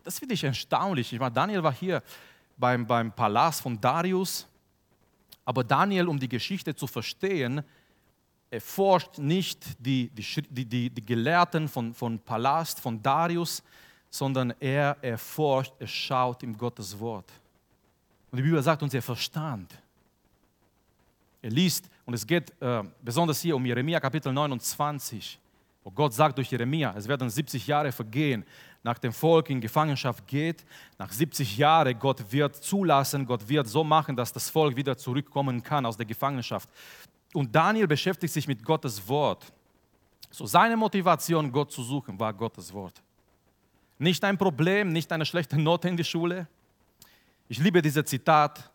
das 0.03 0.19
finde 0.19 0.35
ich 0.35 0.43
erstaunlich. 0.43 1.11
Ich 1.11 1.19
meine, 1.19 1.33
Daniel 1.33 1.63
war 1.63 1.73
hier 1.73 2.03
beim, 2.57 2.85
beim 2.85 3.11
Palast 3.11 3.61
von 3.61 3.79
Darius, 3.81 4.47
aber 5.43 5.63
Daniel, 5.63 6.07
um 6.07 6.19
die 6.19 6.29
Geschichte 6.29 6.75
zu 6.75 6.87
verstehen, 6.87 7.63
erforscht 8.51 9.17
nicht 9.17 9.65
die, 9.79 10.09
die, 10.09 10.65
die, 10.65 10.89
die 10.89 11.05
Gelehrten 11.05 11.67
von, 11.67 11.93
von 11.93 12.19
Palast, 12.19 12.79
von 12.79 13.01
Darius, 13.01 13.63
sondern 14.11 14.53
er 14.59 14.97
erforscht, 15.01 15.73
er 15.79 15.87
schaut 15.87 16.43
in 16.43 16.55
Gottes 16.55 16.99
Wort. 16.99 17.31
Und 18.29 18.37
die 18.37 18.43
Bibel 18.43 18.61
sagt 18.61 18.83
uns, 18.83 18.93
er 18.93 19.01
verstand. 19.01 19.73
Er 21.41 21.49
liest, 21.49 21.89
und 22.05 22.13
es 22.13 22.27
geht 22.27 22.53
äh, 22.61 22.83
besonders 23.01 23.41
hier 23.41 23.55
um 23.55 23.65
Jeremia 23.65 23.99
Kapitel 23.99 24.31
29, 24.31 25.39
wo 25.83 25.89
Gott 25.89 26.13
sagt 26.13 26.37
durch 26.37 26.51
Jeremia, 26.51 26.93
es 26.95 27.07
werden 27.07 27.29
70 27.29 27.65
Jahre 27.65 27.91
vergehen, 27.91 28.45
nach 28.83 28.99
dem 28.99 29.13
Volk 29.13 29.49
in 29.49 29.61
Gefangenschaft 29.61 30.25
geht. 30.27 30.65
Nach 30.97 31.11
70 31.11 31.57
Jahren, 31.57 31.97
Gott 31.97 32.31
wird 32.31 32.55
zulassen, 32.55 33.25
Gott 33.25 33.47
wird 33.47 33.67
so 33.67 33.83
machen, 33.83 34.15
dass 34.15 34.33
das 34.33 34.49
Volk 34.49 34.75
wieder 34.75 34.97
zurückkommen 34.97 35.61
kann 35.61 35.85
aus 35.85 35.97
der 35.97 36.05
Gefangenschaft. 36.05 36.69
Und 37.33 37.55
Daniel 37.55 37.87
beschäftigt 37.87 38.33
sich 38.33 38.47
mit 38.47 38.63
Gottes 38.63 39.07
Wort. 39.07 39.51
So 40.31 40.45
seine 40.45 40.75
Motivation, 40.75 41.51
Gott 41.51 41.71
zu 41.71 41.83
suchen, 41.83 42.19
war 42.19 42.33
Gottes 42.33 42.73
Wort. 42.73 43.01
Nicht 44.01 44.23
ein 44.23 44.35
Problem, 44.35 44.91
nicht 44.91 45.11
eine 45.11 45.27
schlechte 45.27 45.59
Note 45.59 45.87
in 45.87 45.95
die 45.95 46.03
Schule. 46.03 46.47
Ich 47.47 47.59
liebe 47.59 47.83
dieses 47.83 48.03
Zitat. 48.05 48.71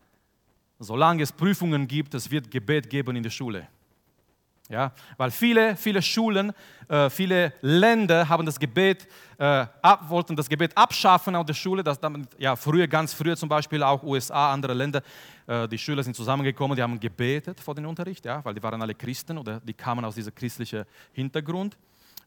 Solange 0.79 1.25
es 1.25 1.33
Prüfungen 1.33 1.89
gibt, 1.89 2.15
es 2.15 2.31
wird 2.31 2.49
Gebet 2.49 2.89
geben 2.89 3.17
in 3.17 3.25
der 3.25 3.31
Schule. 3.31 3.67
Ja, 4.69 4.93
weil 5.17 5.33
viele, 5.33 5.75
viele 5.75 6.01
Schulen, 6.01 6.53
äh, 6.87 7.11
viele 7.11 7.53
Länder 7.61 8.29
haben 8.29 8.47
das 8.47 8.57
Gebet, 8.57 9.09
äh, 9.37 9.67
ab, 9.83 10.09
wollten 10.09 10.37
das 10.37 10.49
Gebet 10.49 10.77
abschaffen 10.77 11.35
aus 11.35 11.47
der 11.47 11.55
Schule. 11.55 11.83
Das, 11.83 11.99
ja, 12.39 12.55
früher, 12.55 12.87
ganz 12.87 13.13
früher 13.13 13.37
zum 13.37 13.49
Beispiel 13.49 13.83
auch 13.83 14.05
USA, 14.05 14.53
andere 14.53 14.75
Länder, 14.75 15.03
äh, 15.49 15.67
die 15.67 15.79
Schüler 15.79 16.05
sind 16.05 16.15
zusammengekommen, 16.15 16.77
die 16.77 16.83
haben 16.85 17.01
gebetet 17.01 17.59
vor 17.59 17.75
dem 17.75 17.87
Unterricht, 17.87 18.25
ja, 18.25 18.45
weil 18.45 18.55
die 18.55 18.63
waren 18.63 18.81
alle 18.81 18.95
Christen 18.95 19.39
oder 19.39 19.59
die 19.59 19.75
kamen 19.75 20.05
aus 20.05 20.15
diesem 20.15 20.33
christlichen 20.33 20.85
Hintergrund. 21.13 21.77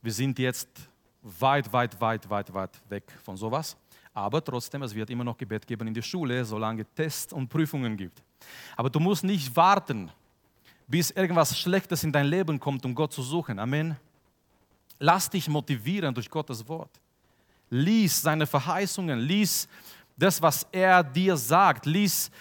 Wir 0.01 0.11
sind 0.11 0.37
jetzt 0.37 0.89
weit, 1.21 1.71
weit, 1.71 1.99
weit, 1.99 2.29
weit, 2.29 2.53
weit 2.53 2.81
weg 2.89 3.03
von 3.23 3.35
sowas. 3.37 3.75
Aber 4.13 4.43
trotzdem, 4.43 4.83
es 4.83 4.93
wird 4.93 5.09
immer 5.09 5.23
noch 5.23 5.37
Gebet 5.37 5.65
geben 5.65 5.87
in 5.87 5.93
der 5.93 6.01
Schule, 6.01 6.43
solange 6.43 6.85
Tests 6.85 7.31
und 7.31 7.47
Prüfungen 7.47 7.95
gibt. 7.95 8.21
Aber 8.75 8.89
du 8.89 8.99
musst 8.99 9.23
nicht 9.23 9.55
warten, 9.55 10.11
bis 10.87 11.11
irgendwas 11.11 11.57
Schlechtes 11.57 12.03
in 12.03 12.11
dein 12.11 12.25
Leben 12.25 12.59
kommt, 12.59 12.83
um 12.85 12.95
Gott 12.95 13.13
zu 13.13 13.21
suchen. 13.21 13.59
Amen. 13.59 13.95
Lass 14.97 15.29
dich 15.29 15.47
motivieren 15.47 16.13
durch 16.13 16.29
Gottes 16.29 16.67
Wort. 16.67 16.89
Lies 17.69 18.21
seine 18.21 18.47
Verheißungen, 18.47 19.19
lies 19.19 19.67
das, 20.17 20.41
was 20.41 20.67
er 20.71 21.03
dir 21.03 21.37
sagt, 21.37 21.85
lies 21.85 22.31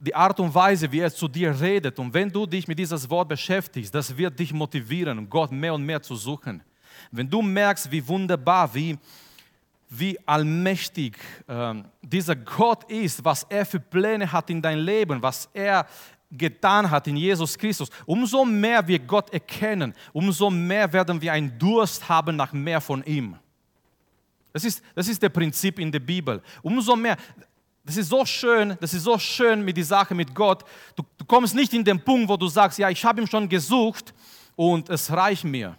die 0.00 0.14
Art 0.14 0.38
und 0.40 0.54
Weise, 0.54 0.90
wie 0.90 1.00
er 1.00 1.12
zu 1.12 1.28
dir 1.28 1.58
redet. 1.60 1.98
Und 1.98 2.12
wenn 2.14 2.30
du 2.30 2.46
dich 2.46 2.66
mit 2.66 2.78
diesem 2.78 3.10
Wort 3.10 3.28
beschäftigst, 3.28 3.94
das 3.94 4.16
wird 4.16 4.38
dich 4.38 4.52
motivieren, 4.52 5.28
Gott 5.28 5.52
mehr 5.52 5.74
und 5.74 5.84
mehr 5.84 6.00
zu 6.00 6.16
suchen. 6.16 6.62
Wenn 7.10 7.28
du 7.28 7.42
merkst, 7.42 7.90
wie 7.90 8.06
wunderbar, 8.06 8.72
wie, 8.74 8.98
wie 9.88 10.18
allmächtig 10.26 11.16
äh, 11.46 11.74
dieser 12.02 12.36
Gott 12.36 12.90
ist, 12.90 13.24
was 13.24 13.44
er 13.44 13.64
für 13.64 13.80
Pläne 13.80 14.30
hat 14.30 14.50
in 14.50 14.60
dein 14.60 14.78
Leben, 14.78 15.22
was 15.22 15.48
er 15.52 15.86
getan 16.30 16.90
hat 16.90 17.06
in 17.06 17.16
Jesus 17.16 17.56
Christus, 17.56 17.88
umso 18.04 18.44
mehr 18.44 18.86
wir 18.86 18.98
Gott 18.98 19.32
erkennen, 19.32 19.94
umso 20.12 20.50
mehr 20.50 20.92
werden 20.92 21.20
wir 21.20 21.32
einen 21.32 21.58
Durst 21.58 22.08
haben 22.08 22.36
nach 22.36 22.52
mehr 22.52 22.80
von 22.80 23.02
ihm. 23.04 23.36
Das 24.52 24.64
ist, 24.64 24.82
das 24.94 25.08
ist 25.08 25.22
der 25.22 25.28
Prinzip 25.28 25.78
in 25.78 25.90
der 25.90 26.00
Bibel. 26.00 26.42
Umso 26.62 26.96
mehr, 26.96 27.16
das 27.84 27.96
ist 27.96 28.08
so 28.08 28.24
schön, 28.26 28.76
das 28.80 28.92
ist 28.92 29.04
so 29.04 29.18
schön 29.18 29.64
mit 29.64 29.76
der 29.76 29.84
Sache 29.84 30.14
mit 30.14 30.34
Gott. 30.34 30.64
Du, 30.94 31.02
du 31.16 31.24
kommst 31.24 31.54
nicht 31.54 31.72
in 31.72 31.84
den 31.84 32.02
Punkt, 32.02 32.28
wo 32.28 32.36
du 32.36 32.48
sagst, 32.48 32.78
ja, 32.78 32.90
ich 32.90 33.04
habe 33.04 33.20
ihn 33.20 33.26
schon 33.26 33.48
gesucht 33.48 34.12
und 34.56 34.90
es 34.90 35.10
reicht 35.10 35.44
mir 35.44 35.76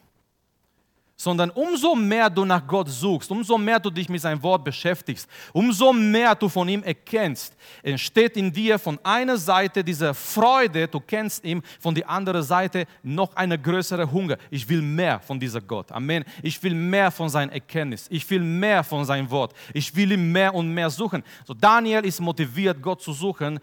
sondern 1.20 1.50
umso 1.50 1.96
mehr 1.96 2.30
du 2.30 2.46
nach 2.46 2.66
Gott 2.66 2.88
suchst, 2.88 3.30
umso 3.30 3.58
mehr 3.58 3.78
du 3.78 3.90
dich 3.90 4.08
mit 4.08 4.22
seinem 4.22 4.42
Wort 4.42 4.64
beschäftigst, 4.64 5.28
umso 5.52 5.92
mehr 5.92 6.34
du 6.34 6.48
von 6.48 6.70
ihm 6.70 6.82
erkennst, 6.82 7.58
entsteht 7.84 8.38
in 8.38 8.52
dir 8.52 8.80
von 8.80 8.98
einer 9.04 9.38
Seite 9.38 9.84
diese 9.84 10.14
Freude, 10.14 10.88
du 10.88 11.02
kennst 11.02 11.44
ihn, 11.44 11.62
von 11.82 11.94
der 11.94 12.10
anderen 12.10 12.42
Seite 12.42 12.86
noch 13.04 13.36
eine 13.36 13.60
größere 13.60 14.10
Hunger. 14.10 14.38
Ich 14.50 14.68
will 14.70 14.82
mehr 14.82 15.20
von 15.20 15.38
dieser 15.38 15.60
Gott. 15.60 15.92
Amen. 15.92 16.24
Ich 16.42 16.64
will 16.64 16.74
mehr 16.74 17.12
von 17.12 17.28
seiner 17.28 17.52
Erkenntnis. 17.52 18.08
Ich 18.10 18.28
will 18.30 18.40
mehr 18.40 18.82
von 18.82 19.04
seinem 19.04 19.30
Wort. 19.30 19.54
Ich 19.74 19.94
will 19.94 20.14
ihn 20.14 20.32
mehr 20.32 20.56
und 20.56 20.74
mehr 20.74 20.90
suchen. 20.90 21.22
So 21.46 21.54
Daniel 21.54 22.06
ist 22.06 22.22
motiviert, 22.22 22.82
Gott 22.82 23.02
zu 23.02 23.12
suchen 23.12 23.60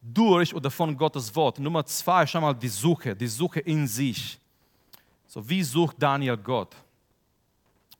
durch 0.00 0.54
oder 0.54 0.70
von 0.70 0.96
Gottes 0.96 1.34
Wort. 1.34 1.58
Nummer 1.58 1.84
zwei, 1.84 2.24
schau 2.28 2.40
mal 2.40 2.54
die 2.54 2.68
Suche, 2.68 3.16
die 3.16 3.26
Suche 3.26 3.58
in 3.58 3.88
sich. 3.88 4.38
So, 5.36 5.46
wie 5.46 5.62
sucht 5.62 5.96
Daniel 5.98 6.38
Gott? 6.38 6.74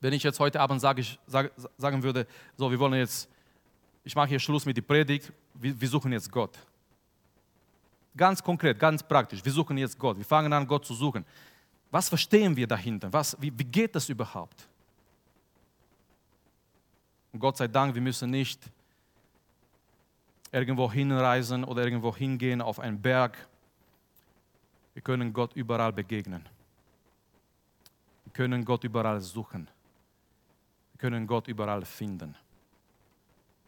Wenn 0.00 0.14
ich 0.14 0.22
jetzt 0.22 0.40
heute 0.40 0.58
Abend 0.58 0.80
sage, 0.80 1.02
ich, 1.02 1.18
sag, 1.26 1.52
sagen 1.76 2.02
würde, 2.02 2.26
so, 2.56 2.70
wir 2.70 2.78
wollen 2.78 2.94
jetzt, 2.94 3.28
ich 4.04 4.14
mache 4.14 4.28
hier 4.28 4.38
Schluss 4.38 4.64
mit 4.64 4.74
der 4.74 4.80
Predigt, 4.80 5.30
wir, 5.52 5.78
wir 5.78 5.86
suchen 5.86 6.12
jetzt 6.12 6.32
Gott. 6.32 6.58
Ganz 8.16 8.42
konkret, 8.42 8.78
ganz 8.78 9.02
praktisch, 9.02 9.44
wir 9.44 9.52
suchen 9.52 9.76
jetzt 9.76 9.98
Gott. 9.98 10.16
Wir 10.16 10.24
fangen 10.24 10.50
an, 10.50 10.66
Gott 10.66 10.86
zu 10.86 10.94
suchen. 10.94 11.26
Was 11.90 12.08
verstehen 12.08 12.56
wir 12.56 12.66
dahinter? 12.66 13.12
Was, 13.12 13.36
wie, 13.38 13.52
wie 13.58 13.64
geht 13.64 13.94
das 13.94 14.08
überhaupt? 14.08 14.66
Und 17.34 17.40
Gott 17.40 17.58
sei 17.58 17.68
Dank, 17.68 17.94
wir 17.94 18.00
müssen 18.00 18.30
nicht 18.30 18.62
irgendwo 20.52 20.90
hinreisen 20.90 21.64
oder 21.64 21.84
irgendwo 21.84 22.16
hingehen 22.16 22.62
auf 22.62 22.80
einen 22.80 22.98
Berg. 22.98 23.46
Wir 24.94 25.02
können 25.02 25.34
Gott 25.34 25.52
überall 25.54 25.92
begegnen 25.92 26.42
können 28.36 28.66
Gott 28.66 28.84
überall 28.84 29.18
suchen. 29.18 29.66
Wir 30.92 30.98
können 30.98 31.26
Gott 31.26 31.48
überall 31.48 31.86
finden. 31.86 32.36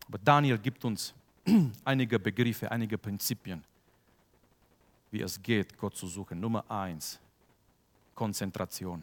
Aber 0.07 0.19
Daniel 0.19 0.59
gibt 0.59 0.85
uns 0.85 1.15
einige 1.87 2.19
Begriffe, 2.19 2.71
einige 2.71 2.99
Prinzipien, 2.99 3.65
wie 5.11 5.23
es 5.23 5.41
geht, 5.43 5.75
Gott 5.79 5.97
zu 5.97 6.07
suchen. 6.07 6.39
Nummer 6.39 6.71
eins, 6.71 7.19
Konzentration. 8.15 9.03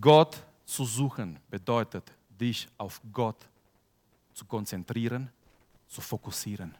Gott 0.00 0.44
zu 0.64 0.84
suchen 0.84 1.40
bedeutet, 1.50 2.04
dich 2.28 2.68
auf 2.78 3.00
Gott 3.12 3.48
zu 4.32 4.44
konzentrieren, 4.44 5.28
zu 5.88 6.00
fokussieren. 6.00 6.72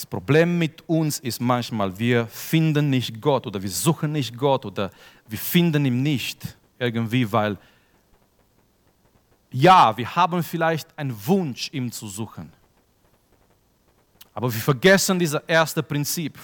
Das 0.00 0.06
Problem 0.06 0.58
mit 0.58 0.88
uns 0.88 1.18
ist 1.18 1.42
manchmal, 1.42 1.98
wir 1.98 2.26
finden 2.28 2.88
nicht 2.88 3.20
Gott 3.20 3.46
oder 3.46 3.60
wir 3.60 3.68
suchen 3.68 4.12
nicht 4.12 4.34
Gott 4.34 4.64
oder 4.64 4.90
wir 5.28 5.38
finden 5.38 5.84
ihn 5.84 6.02
nicht 6.02 6.56
irgendwie, 6.78 7.30
weil 7.30 7.58
ja, 9.50 9.94
wir 9.94 10.16
haben 10.16 10.42
vielleicht 10.42 10.98
einen 10.98 11.14
Wunsch, 11.26 11.68
ihm 11.74 11.92
zu 11.92 12.08
suchen. 12.08 12.50
Aber 14.32 14.50
wir 14.50 14.60
vergessen 14.62 15.18
dieses 15.18 15.42
erste 15.46 15.82
Prinzip, 15.82 16.38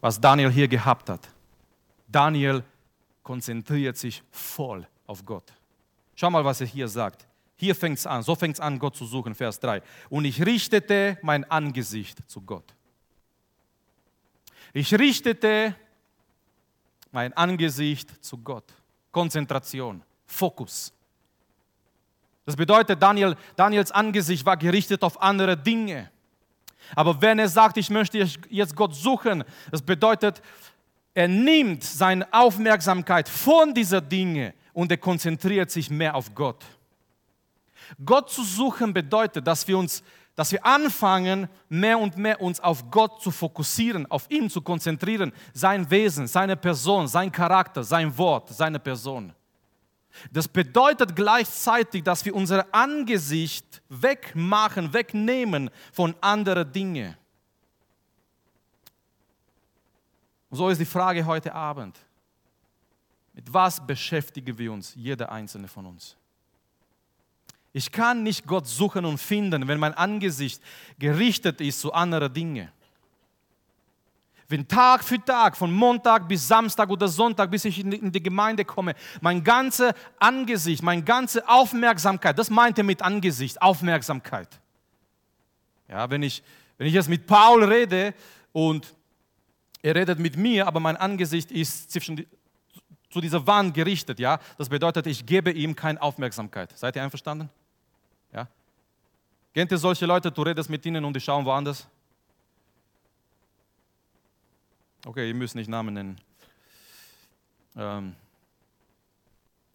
was 0.00 0.20
Daniel 0.20 0.52
hier 0.52 0.68
gehabt 0.68 1.10
hat. 1.10 1.28
Daniel 2.06 2.62
konzentriert 3.24 3.96
sich 3.96 4.22
voll 4.30 4.86
auf 5.04 5.24
Gott. 5.26 5.52
Schau 6.14 6.30
mal, 6.30 6.44
was 6.44 6.60
er 6.60 6.68
hier 6.68 6.86
sagt. 6.86 7.26
Hier 7.60 7.74
fängt 7.74 7.98
es 7.98 8.06
an, 8.06 8.22
so 8.22 8.36
fängt 8.36 8.54
es 8.54 8.60
an, 8.60 8.78
Gott 8.78 8.94
zu 8.94 9.04
suchen, 9.04 9.34
Vers 9.34 9.58
3. 9.58 9.82
Und 10.08 10.24
ich 10.24 10.44
richtete 10.46 11.18
mein 11.22 11.42
Angesicht 11.50 12.18
zu 12.30 12.40
Gott. 12.40 12.72
Ich 14.72 14.94
richtete 14.94 15.74
mein 17.10 17.32
Angesicht 17.32 18.24
zu 18.24 18.38
Gott. 18.38 18.72
Konzentration, 19.10 20.04
Fokus. 20.24 20.92
Das 22.46 22.54
bedeutet, 22.54 23.02
Daniel, 23.02 23.34
Daniels 23.56 23.90
Angesicht 23.90 24.46
war 24.46 24.56
gerichtet 24.56 25.02
auf 25.02 25.20
andere 25.20 25.56
Dinge. 25.56 26.12
Aber 26.94 27.20
wenn 27.20 27.40
er 27.40 27.48
sagt, 27.48 27.76
ich 27.76 27.90
möchte 27.90 28.18
jetzt 28.50 28.76
Gott 28.76 28.94
suchen, 28.94 29.42
das 29.72 29.82
bedeutet, 29.82 30.40
er 31.12 31.26
nimmt 31.26 31.82
seine 31.82 32.32
Aufmerksamkeit 32.32 33.28
von 33.28 33.74
dieser 33.74 34.00
Dinge 34.00 34.54
und 34.72 34.92
er 34.92 34.98
konzentriert 34.98 35.72
sich 35.72 35.90
mehr 35.90 36.14
auf 36.14 36.32
Gott. 36.36 36.64
Gott 38.04 38.30
zu 38.30 38.42
suchen 38.42 38.92
bedeutet, 38.92 39.46
dass 39.46 39.66
wir 39.66 39.78
uns 39.78 40.02
dass 40.38 40.52
wir 40.52 40.64
anfangen, 40.64 41.48
mehr 41.68 41.98
und 41.98 42.16
mehr 42.16 42.40
uns 42.40 42.60
auf 42.60 42.92
Gott 42.92 43.20
zu 43.20 43.32
fokussieren, 43.32 44.08
auf 44.08 44.30
ihn 44.30 44.48
zu 44.48 44.62
konzentrieren, 44.62 45.32
sein 45.52 45.90
Wesen, 45.90 46.28
seine 46.28 46.56
Person, 46.56 47.08
sein 47.08 47.32
Charakter, 47.32 47.82
sein 47.82 48.16
Wort, 48.16 48.48
seine 48.50 48.78
Person. 48.78 49.34
Das 50.30 50.46
bedeutet 50.46 51.16
gleichzeitig, 51.16 52.04
dass 52.04 52.24
wir 52.24 52.36
unser 52.36 52.72
Angesicht 52.72 53.82
wegmachen, 53.88 54.92
wegnehmen 54.92 55.70
von 55.92 56.14
anderen 56.20 56.70
Dingen. 56.70 57.16
So 60.52 60.68
ist 60.68 60.80
die 60.80 60.84
Frage 60.84 61.26
heute 61.26 61.52
Abend. 61.52 61.98
Mit 63.32 63.52
was 63.52 63.84
beschäftigen 63.84 64.56
wir 64.56 64.72
uns, 64.72 64.94
jeder 64.94 65.32
einzelne 65.32 65.66
von 65.68 65.86
uns? 65.86 66.17
Ich 67.78 67.92
kann 67.92 68.24
nicht 68.24 68.44
Gott 68.44 68.66
suchen 68.66 69.04
und 69.04 69.18
finden, 69.18 69.68
wenn 69.68 69.78
mein 69.78 69.94
Angesicht 69.94 70.60
gerichtet 70.98 71.60
ist 71.60 71.78
zu 71.78 71.92
anderen 71.92 72.34
Dingen. 72.34 72.72
Wenn 74.48 74.66
Tag 74.66 75.04
für 75.04 75.24
Tag, 75.24 75.56
von 75.56 75.70
Montag 75.70 76.26
bis 76.26 76.48
Samstag 76.48 76.90
oder 76.90 77.06
Sonntag, 77.06 77.52
bis 77.52 77.66
ich 77.66 77.78
in 77.78 78.10
die 78.10 78.22
Gemeinde 78.22 78.64
komme, 78.64 78.96
mein 79.20 79.44
ganzes 79.44 79.92
Angesicht, 80.18 80.82
meine 80.82 81.04
ganze 81.04 81.48
Aufmerksamkeit, 81.48 82.36
das 82.36 82.50
meint 82.50 82.78
er 82.78 82.84
mit 82.84 83.00
Angesicht, 83.00 83.62
Aufmerksamkeit. 83.62 84.48
Ja, 85.86 86.10
wenn 86.10 86.24
ich, 86.24 86.42
wenn 86.78 86.88
ich 86.88 86.94
jetzt 86.94 87.08
mit 87.08 87.28
Paul 87.28 87.62
rede 87.62 88.12
und 88.50 88.92
er 89.82 89.94
redet 89.94 90.18
mit 90.18 90.36
mir, 90.36 90.66
aber 90.66 90.80
mein 90.80 90.96
Angesicht 90.96 91.52
ist 91.52 91.92
zwischen 91.92 92.16
die, 92.16 92.26
zu 93.08 93.20
dieser 93.20 93.46
Wand 93.46 93.72
gerichtet, 93.72 94.18
ja, 94.18 94.40
das 94.56 94.68
bedeutet, 94.68 95.06
ich 95.06 95.24
gebe 95.24 95.52
ihm 95.52 95.76
keine 95.76 96.02
Aufmerksamkeit. 96.02 96.76
Seid 96.76 96.96
ihr 96.96 97.04
einverstanden? 97.04 97.50
Kennt 99.58 99.72
ihr 99.72 99.78
solche 99.78 100.06
Leute, 100.06 100.30
du 100.30 100.42
redest 100.42 100.70
mit 100.70 100.86
ihnen 100.86 101.04
und 101.04 101.16
die 101.16 101.20
schauen 101.20 101.44
woanders? 101.44 101.84
Okay, 105.04 105.26
ihr 105.26 105.34
müsst 105.34 105.56
nicht 105.56 105.68
Namen 105.68 105.94
nennen. 105.94 106.20
Ähm. 107.76 108.14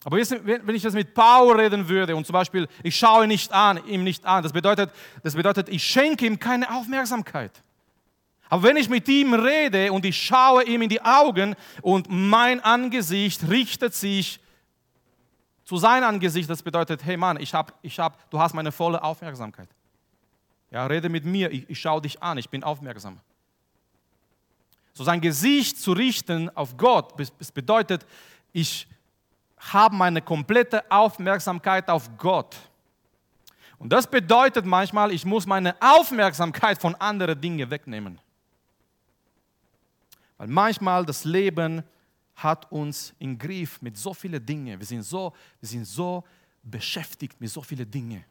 Aber 0.06 0.16
wenn 0.16 0.74
ich 0.74 0.84
das 0.84 0.94
mit 0.94 1.14
Paul 1.14 1.60
reden 1.60 1.90
würde 1.90 2.16
und 2.16 2.26
zum 2.26 2.32
Beispiel, 2.32 2.70
ich 2.82 2.96
schaue 2.96 3.28
nicht 3.28 3.52
an, 3.52 3.86
ihm 3.86 4.06
nicht 4.06 4.26
an, 4.26 4.42
das 4.42 4.54
bedeutet, 4.54 4.90
das 5.22 5.36
bedeutet, 5.36 5.68
ich 5.68 5.84
schenke 5.84 6.28
ihm 6.28 6.40
keine 6.40 6.74
Aufmerksamkeit. 6.74 7.52
Aber 8.48 8.64
wenn 8.64 8.78
ich 8.78 8.88
mit 8.88 9.10
ihm 9.10 9.34
rede 9.34 9.92
und 9.92 10.06
ich 10.06 10.16
schaue 10.16 10.64
ihm 10.64 10.82
in 10.82 10.88
die 10.88 11.02
Augen 11.02 11.58
und 11.82 12.08
mein 12.10 12.62
Angesicht 12.62 13.50
richtet 13.50 13.94
sich 13.94 14.40
zu 15.64 15.78
seinem 15.78 16.06
Angesicht, 16.06 16.50
das 16.50 16.62
bedeutet, 16.62 17.04
hey 17.06 17.18
Mann, 17.18 17.40
ich 17.40 17.54
hab, 17.54 17.74
ich 17.82 18.00
hab, 18.00 18.30
du 18.30 18.40
hast 18.40 18.54
meine 18.54 18.72
volle 18.72 19.02
Aufmerksamkeit. 19.02 19.70
Ja, 20.72 20.86
rede 20.88 21.08
mit 21.10 21.26
mir, 21.26 21.52
ich, 21.52 21.70
ich 21.70 21.80
schaue 21.80 22.02
dich 22.02 22.22
an, 22.22 22.38
ich 22.38 22.50
bin 22.50 22.64
aufmerksam. 22.64 23.20
So 24.94 25.04
sein 25.04 25.22
Gesicht 25.22 25.80
zu 25.80 25.94
richten 25.94 26.50
auf 26.56 26.78
Gott, 26.78 27.14
das 27.40 27.52
bedeutet, 27.52 28.06
ich 28.52 28.88
habe 29.58 29.96
meine 29.96 30.22
komplette 30.22 30.84
Aufmerksamkeit 30.92 31.90
auf 31.90 32.10
Gott. 32.18 32.56
Und 33.80 33.90
das 33.92 34.08
bedeutet 34.08 34.66
manchmal, 34.66 35.12
ich 35.12 35.26
muss 35.26 35.46
meine 35.46 35.76
Aufmerksamkeit 35.82 36.80
von 36.80 36.96
anderen 36.96 37.40
Dingen 37.40 37.70
wegnehmen. 37.70 38.20
Weil 40.38 40.48
manchmal 40.48 41.06
das 41.06 41.24
Leben 41.24 41.84
hat 42.36 42.72
uns 42.72 43.14
im 43.20 43.38
Griff 43.38 43.82
mit 43.82 43.98
so 43.98 44.14
vielen 44.14 44.44
Dingen. 44.46 44.80
Wir 44.80 44.86
sind 44.86 45.04
so, 45.04 45.34
wir 45.60 45.70
sind 45.70 45.86
so 45.86 46.24
beschäftigt 46.64 47.40
mit 47.40 47.50
so 47.50 47.62
vielen 47.62 47.90
Dingen. 47.90 48.24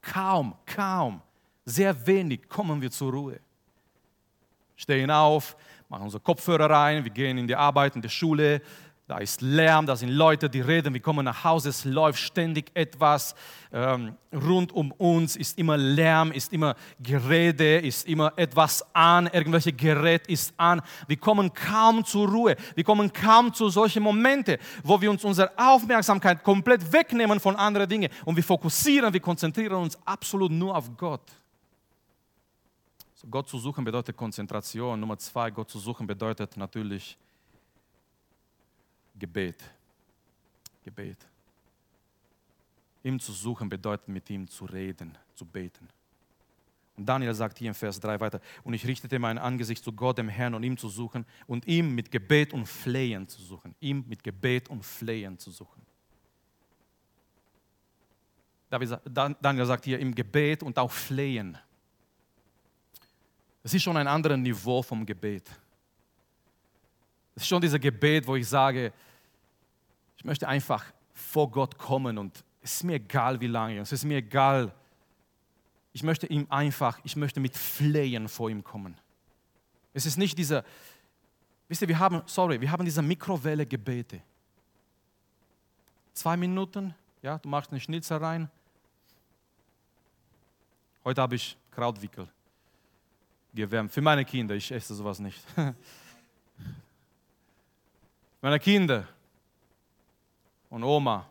Kaum, 0.00 0.54
kaum, 0.66 1.20
sehr 1.64 2.06
wenig 2.06 2.48
kommen 2.48 2.80
wir 2.80 2.90
zur 2.90 3.12
Ruhe. 3.12 3.40
Stehen 4.76 5.10
auf, 5.10 5.56
machen 5.88 6.04
unsere 6.04 6.22
Kopfhörer 6.22 6.68
rein, 6.68 7.04
wir 7.04 7.10
gehen 7.10 7.38
in 7.38 7.46
die 7.46 7.54
Arbeit, 7.54 7.94
in 7.94 8.02
die 8.02 8.08
Schule, 8.08 8.60
da 9.12 9.18
ist 9.18 9.42
Lärm, 9.42 9.84
da 9.84 9.94
sind 9.94 10.08
Leute, 10.08 10.48
die 10.48 10.62
reden, 10.62 10.94
wir 10.94 11.02
kommen 11.02 11.26
nach 11.26 11.44
Hause, 11.44 11.68
es 11.68 11.84
läuft 11.84 12.18
ständig 12.18 12.70
etwas. 12.72 13.34
Ähm, 13.70 14.16
rund 14.32 14.72
um 14.72 14.90
uns 14.92 15.36
ist 15.36 15.58
immer 15.58 15.76
Lärm, 15.76 16.32
ist 16.32 16.50
immer 16.50 16.76
Gerede, 16.98 17.76
ist 17.80 18.08
immer 18.08 18.32
etwas 18.36 18.82
an, 18.94 19.26
irgendwelche 19.30 19.74
Gerät 19.74 20.26
ist 20.28 20.54
an. 20.56 20.80
Wir 21.08 21.18
kommen 21.18 21.52
kaum 21.52 22.06
zur 22.06 22.26
Ruhe, 22.26 22.56
wir 22.74 22.84
kommen 22.84 23.12
kaum 23.12 23.52
zu 23.52 23.68
solchen 23.68 24.02
Momenten, 24.02 24.56
wo 24.82 24.98
wir 24.98 25.10
uns 25.10 25.22
unsere 25.24 25.50
Aufmerksamkeit 25.58 26.42
komplett 26.42 26.90
wegnehmen 26.90 27.38
von 27.38 27.54
anderen 27.54 27.90
Dingen 27.90 28.08
und 28.24 28.34
wir 28.34 28.44
fokussieren, 28.44 29.12
wir 29.12 29.20
konzentrieren 29.20 29.74
uns 29.74 29.98
absolut 30.06 30.50
nur 30.50 30.74
auf 30.74 30.88
Gott. 30.96 31.30
So, 33.12 33.28
Gott 33.28 33.46
zu 33.46 33.58
suchen 33.58 33.84
bedeutet 33.84 34.16
Konzentration. 34.16 34.98
Nummer 34.98 35.18
zwei, 35.18 35.50
Gott 35.50 35.68
zu 35.68 35.78
suchen 35.78 36.06
bedeutet 36.06 36.56
natürlich 36.56 37.18
Gebet. 39.22 39.62
Gebet. 40.82 41.16
Ihm 43.04 43.20
zu 43.20 43.30
suchen 43.30 43.68
bedeutet 43.68 44.08
mit 44.08 44.28
ihm 44.28 44.48
zu 44.48 44.64
reden, 44.64 45.16
zu 45.32 45.44
beten. 45.46 45.88
Und 46.96 47.06
Daniel 47.06 47.32
sagt 47.32 47.58
hier 47.58 47.68
in 47.68 47.74
Vers 47.74 48.00
3 48.00 48.18
weiter, 48.18 48.40
und 48.64 48.74
ich 48.74 48.84
richtete 48.84 49.20
mein 49.20 49.38
Angesicht 49.38 49.84
zu 49.84 49.92
Gott, 49.92 50.18
dem 50.18 50.28
Herrn, 50.28 50.54
und 50.54 50.64
ihm 50.64 50.76
zu 50.76 50.88
suchen 50.88 51.24
und 51.46 51.68
ihm 51.68 51.94
mit 51.94 52.10
Gebet 52.10 52.52
und 52.52 52.66
Flehen 52.66 53.28
zu 53.28 53.40
suchen. 53.40 53.76
Ihm 53.78 54.04
mit 54.08 54.24
Gebet 54.24 54.68
und 54.68 54.84
Flehen 54.84 55.38
zu 55.38 55.52
suchen. 55.52 55.86
Daniel 58.68 59.66
sagt 59.66 59.84
hier 59.84 60.00
im 60.00 60.12
Gebet 60.12 60.64
und 60.64 60.76
auch 60.80 60.90
Flehen. 60.90 61.56
Das 63.62 63.72
ist 63.72 63.84
schon 63.84 63.96
ein 63.96 64.08
anderes 64.08 64.38
Niveau 64.38 64.82
vom 64.82 65.06
Gebet. 65.06 65.48
Das 67.34 67.44
ist 67.44 67.48
schon 67.48 67.62
dieses 67.62 67.80
Gebet, 67.80 68.26
wo 68.26 68.34
ich 68.34 68.48
sage, 68.48 68.92
ich 70.22 70.24
möchte 70.24 70.46
einfach 70.46 70.84
vor 71.12 71.50
Gott 71.50 71.76
kommen 71.78 72.16
und 72.16 72.44
es 72.60 72.74
ist 72.74 72.84
mir 72.84 72.94
egal, 72.94 73.40
wie 73.40 73.48
lange, 73.48 73.80
es 73.80 73.90
ist 73.90 74.04
mir 74.04 74.18
egal. 74.18 74.72
Ich 75.92 76.04
möchte 76.04 76.28
ihm 76.28 76.46
einfach, 76.48 77.00
ich 77.02 77.16
möchte 77.16 77.40
mit 77.40 77.56
Flehen 77.56 78.28
vor 78.28 78.48
ihm 78.48 78.62
kommen. 78.62 78.96
Es 79.92 80.06
ist 80.06 80.18
nicht 80.18 80.38
dieser, 80.38 80.64
wisst 81.66 81.82
ihr, 81.82 81.88
wir 81.88 81.98
haben, 81.98 82.22
sorry, 82.26 82.60
wir 82.60 82.70
haben 82.70 82.84
diese 82.84 83.02
Mikrowelle 83.02 83.66
Gebete. 83.66 84.22
Zwei 86.12 86.36
Minuten, 86.36 86.94
ja, 87.20 87.38
du 87.38 87.48
machst 87.48 87.72
eine 87.72 87.80
Schnitzel 87.80 88.18
rein. 88.18 88.48
Heute 91.02 91.20
habe 91.20 91.34
ich 91.34 91.56
Krautwickel 91.72 92.28
gewärmt. 93.52 93.90
Für 93.90 94.02
meine 94.02 94.24
Kinder, 94.24 94.54
ich 94.54 94.70
esse 94.70 94.94
sowas 94.94 95.18
nicht. 95.18 95.44
meine 98.40 98.60
Kinder 98.60 99.08
und 100.72 100.82
Oma. 100.84 101.26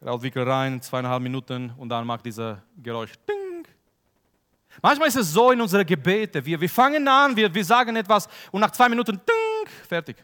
Krautwickel 0.00 0.42
rein, 0.42 0.82
zweieinhalb 0.82 1.22
Minuten 1.22 1.72
und 1.76 1.88
dann 1.88 2.04
macht 2.04 2.26
dieser 2.26 2.60
Geräusch. 2.82 3.12
Ding. 3.28 3.64
Manchmal 4.82 5.08
ist 5.08 5.16
es 5.16 5.32
so 5.32 5.52
in 5.52 5.60
unseren 5.60 5.86
Gebeten. 5.86 6.44
Wir, 6.44 6.60
wir 6.60 6.68
fangen 6.68 7.06
an, 7.06 7.36
wir, 7.36 7.54
wir 7.54 7.64
sagen 7.64 7.94
etwas 7.94 8.28
und 8.50 8.60
nach 8.60 8.72
zwei 8.72 8.88
Minuten, 8.88 9.12
ding, 9.12 9.72
fertig. 9.88 10.16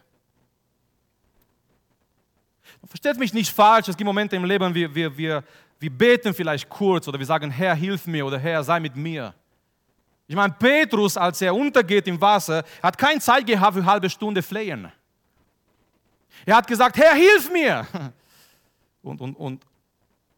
Versteht 2.86 3.18
mich 3.18 3.32
nicht 3.32 3.52
falsch, 3.52 3.88
es 3.88 3.96
gibt 3.96 4.06
Momente 4.06 4.34
im 4.34 4.44
Leben, 4.44 4.74
wir, 4.74 4.92
wir, 4.92 5.16
wir, 5.16 5.44
wir 5.78 5.90
beten 5.90 6.34
vielleicht 6.34 6.68
kurz 6.68 7.06
oder 7.06 7.18
wir 7.18 7.26
sagen, 7.26 7.50
Herr, 7.50 7.74
hilf 7.76 8.06
mir 8.06 8.26
oder 8.26 8.38
Herr, 8.38 8.64
sei 8.64 8.80
mit 8.80 8.96
mir. 8.96 9.32
Ich 10.26 10.34
meine, 10.34 10.54
Petrus, 10.54 11.16
als 11.16 11.40
er 11.40 11.54
untergeht 11.54 12.08
im 12.08 12.20
Wasser, 12.20 12.64
hat 12.82 12.98
keine 12.98 13.20
Zeit 13.20 13.46
gehabt 13.46 13.74
für 13.74 13.80
eine 13.80 13.90
halbe 13.90 14.10
Stunde 14.10 14.42
flehen. 14.42 14.90
Er 16.46 16.56
hat 16.56 16.66
gesagt, 16.66 16.96
Herr, 16.96 17.14
hilf 17.14 17.50
mir. 17.52 17.86
Und, 19.02 19.20
und, 19.20 19.34
und 19.36 19.62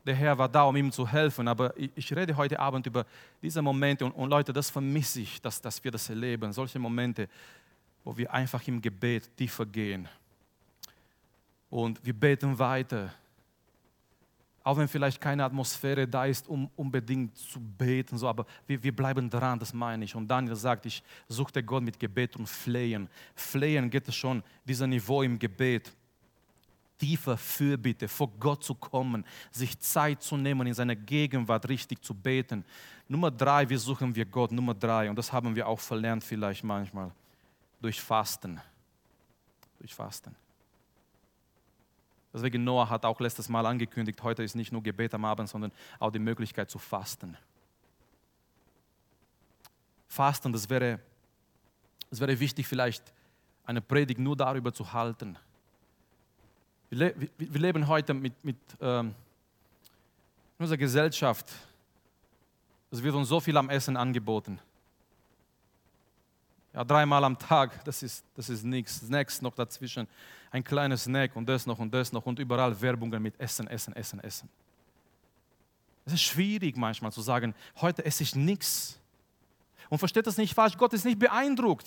der 0.05 0.15
Herr 0.15 0.37
war 0.37 0.47
da, 0.47 0.65
um 0.65 0.77
ihm 0.77 0.93
zu 0.93 1.09
helfen. 1.09 1.49
Aber 1.49 1.75
ich, 1.75 1.91
ich 1.95 2.15
rede 2.15 2.37
heute 2.37 2.61
Abend 2.61 2.87
über 2.87 3.07
diese 3.41 3.63
Momente 3.63 4.05
und, 4.05 4.13
und 4.13 4.29
Leute, 4.29 4.53
das 4.53 4.69
vermisse 4.69 5.23
ich, 5.23 5.41
dass, 5.41 5.59
dass 5.59 5.83
wir 5.83 5.91
das 5.91 6.11
erleben. 6.11 6.53
Solche 6.53 6.79
Momente, 6.79 7.31
wo 8.05 8.15
wir 8.15 8.31
einfach 8.31 8.67
im 8.69 8.83
Gebet 8.83 9.35
tiefer 9.39 9.65
gehen. 9.65 10.07
Und 11.71 12.05
wir 12.05 12.13
beten 12.13 12.59
weiter 12.59 13.15
auch 14.69 14.77
wenn 14.77 14.87
vielleicht 14.87 15.19
keine 15.19 15.45
Atmosphäre 15.45 16.07
da 16.07 16.27
ist, 16.27 16.47
um 16.47 16.71
unbedingt 16.77 17.35
zu 17.39 17.59
beten, 17.59 18.19
so, 18.19 18.29
aber 18.29 18.45
wir, 18.67 18.83
wir 18.83 18.95
bleiben 18.95 19.31
dran, 19.31 19.59
das 19.59 19.73
meine 19.73 20.05
ich. 20.05 20.15
Und 20.15 20.29
Daniel 20.29 20.57
sagt, 20.57 20.85
ich 20.85 21.03
suchte 21.27 21.63
Gott 21.63 21.83
mit 21.83 21.99
Gebet 21.99 22.37
und 22.37 22.47
Flehen. 22.47 23.09
Flehen 23.35 23.89
geht 23.89 24.07
es 24.09 24.15
schon, 24.15 24.43
dieser 24.67 24.87
Niveau 24.87 25.23
im 25.23 25.39
Gebet. 25.39 25.91
Tiefer 26.99 27.39
Fürbitte, 27.39 28.09
vor 28.09 28.31
Gott 28.39 28.63
zu 28.63 28.75
kommen, 28.75 29.25
sich 29.51 29.79
Zeit 29.79 30.23
zu 30.23 30.37
nehmen, 30.37 30.67
in 30.67 30.75
seiner 30.75 30.97
Gegenwart 30.97 31.67
richtig 31.67 32.05
zu 32.05 32.13
beten. 32.13 32.63
Nummer 33.09 33.31
drei, 33.31 33.67
wie 33.71 33.77
suchen 33.77 34.15
wir 34.15 34.27
Gott? 34.27 34.53
Nummer 34.53 34.75
drei, 34.75 35.09
und 35.09 35.17
das 35.17 35.33
haben 35.33 35.57
wir 35.57 35.67
auch 35.67 35.81
verlernt 35.81 36.23
vielleicht 36.23 36.63
manchmal, 36.63 37.11
durch 37.81 37.99
Fasten. 37.99 38.61
Durch 39.79 39.95
Fasten. 39.95 40.37
Deswegen 42.33 42.63
Noah 42.65 42.89
hat 42.89 43.05
auch 43.05 43.21
letztes 43.21 43.49
Mal 43.49 43.65
angekündigt, 43.67 44.23
heute 44.23 44.43
ist 44.43 44.55
nicht 44.55 44.73
nur 44.73 44.83
Gebet 44.83 45.15
am 45.15 45.25
Abend, 45.25 45.49
sondern 45.49 45.73
auch 45.99 46.11
die 46.11 46.19
Möglichkeit 46.19 46.71
zu 46.71 46.79
fasten. 46.79 47.37
Fasten, 50.09 50.53
das 50.53 50.69
wäre, 50.69 51.01
das 52.11 52.21
wäre 52.21 52.39
wichtig, 52.39 52.67
vielleicht 52.67 53.03
eine 53.65 53.81
Predigt 53.81 54.21
nur 54.21 54.37
darüber 54.37 54.73
zu 54.73 54.93
halten. 54.93 55.39
Wir, 56.91 56.99
le 56.99 57.29
wir 57.37 57.61
leben 57.61 57.87
heute 57.87 58.15
mit, 58.15 58.33
mit 58.43 58.57
ähm, 58.81 59.15
unserer 60.59 60.79
Gesellschaft. 60.79 61.47
Es 62.91 63.03
wird 63.03 63.15
uns 63.15 63.29
so 63.29 63.41
viel 63.41 63.57
am 63.57 63.69
Essen 63.69 63.97
angeboten. 63.97 64.59
Ja, 66.73 66.85
dreimal 66.85 67.25
am 67.25 67.39
Tag, 67.39 67.85
das 67.85 68.03
ist, 68.03 68.25
das 68.35 68.49
ist 68.49 68.65
nichts. 68.65 69.01
Snacks 69.01 69.43
noch 69.43 69.55
dazwischen, 69.55 70.07
ein 70.51 70.65
kleines 70.65 71.05
Snack 71.05 71.37
und 71.37 71.49
das 71.49 71.67
noch 71.67 71.79
und 71.79 71.93
das 71.93 72.13
noch 72.13 72.25
und 72.27 72.39
überall 72.39 72.81
Werbungen 72.81 73.23
mit 73.23 73.39
Essen, 73.39 73.67
Essen, 73.69 73.95
Essen, 73.95 74.21
Essen. 74.21 74.49
Es 76.07 76.15
ist 76.15 76.23
schwierig 76.23 76.77
manchmal 76.77 77.13
zu 77.13 77.21
sagen, 77.21 77.55
heute 77.81 78.05
esse 78.05 78.23
ich 78.23 78.35
nichts. 78.35 78.99
Und 79.91 79.99
versteht 79.99 80.27
das 80.27 80.39
nicht 80.39 80.55
falsch, 80.55 80.77
Gott 80.77 80.93
ist 80.95 81.05
nicht 81.05 81.19
beeindruckt. 81.19 81.87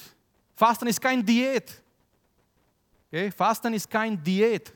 Fasten 0.55 0.87
ist 0.87 1.01
kein 1.01 1.25
Diät. 1.25 1.81
Okay? 3.07 3.31
Fasten 3.31 3.73
ist 3.73 3.89
kein 3.89 4.21
Diät. 4.23 4.73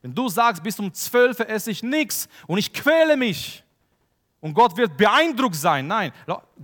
Wenn 0.00 0.14
du 0.14 0.28
sagst, 0.28 0.62
bis 0.62 0.78
um 0.78 0.92
12 0.92 1.40
esse 1.40 1.70
ich 1.72 1.82
nichts 1.82 2.28
und 2.46 2.58
ich 2.58 2.72
quäle 2.72 3.16
mich 3.16 3.64
und 4.40 4.54
Gott 4.54 4.76
wird 4.76 4.96
beeindruckt 4.96 5.56
sein. 5.56 5.86
Nein, 5.86 6.12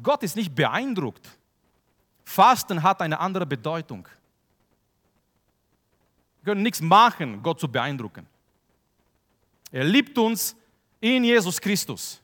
Gott 0.03 0.23
ist 0.23 0.37
nicht 0.37 0.55
beeindruckt. 0.55 1.29
Fasten 2.25 2.83
hat 2.83 3.03
eine 3.03 3.19
andere 3.19 3.45
Bedeutung. 3.45 4.09
Wir 6.45 6.53
können 6.53 6.63
nichts 6.63 6.83
machen, 6.83 7.43
Gott 7.43 7.59
zu 7.59 7.67
beeindrucken. 7.67 8.27
Er 9.73 9.83
liebt 9.83 10.19
uns 10.19 10.55
in 11.01 11.25
Jesus 11.25 11.59
Christus. 11.59 12.21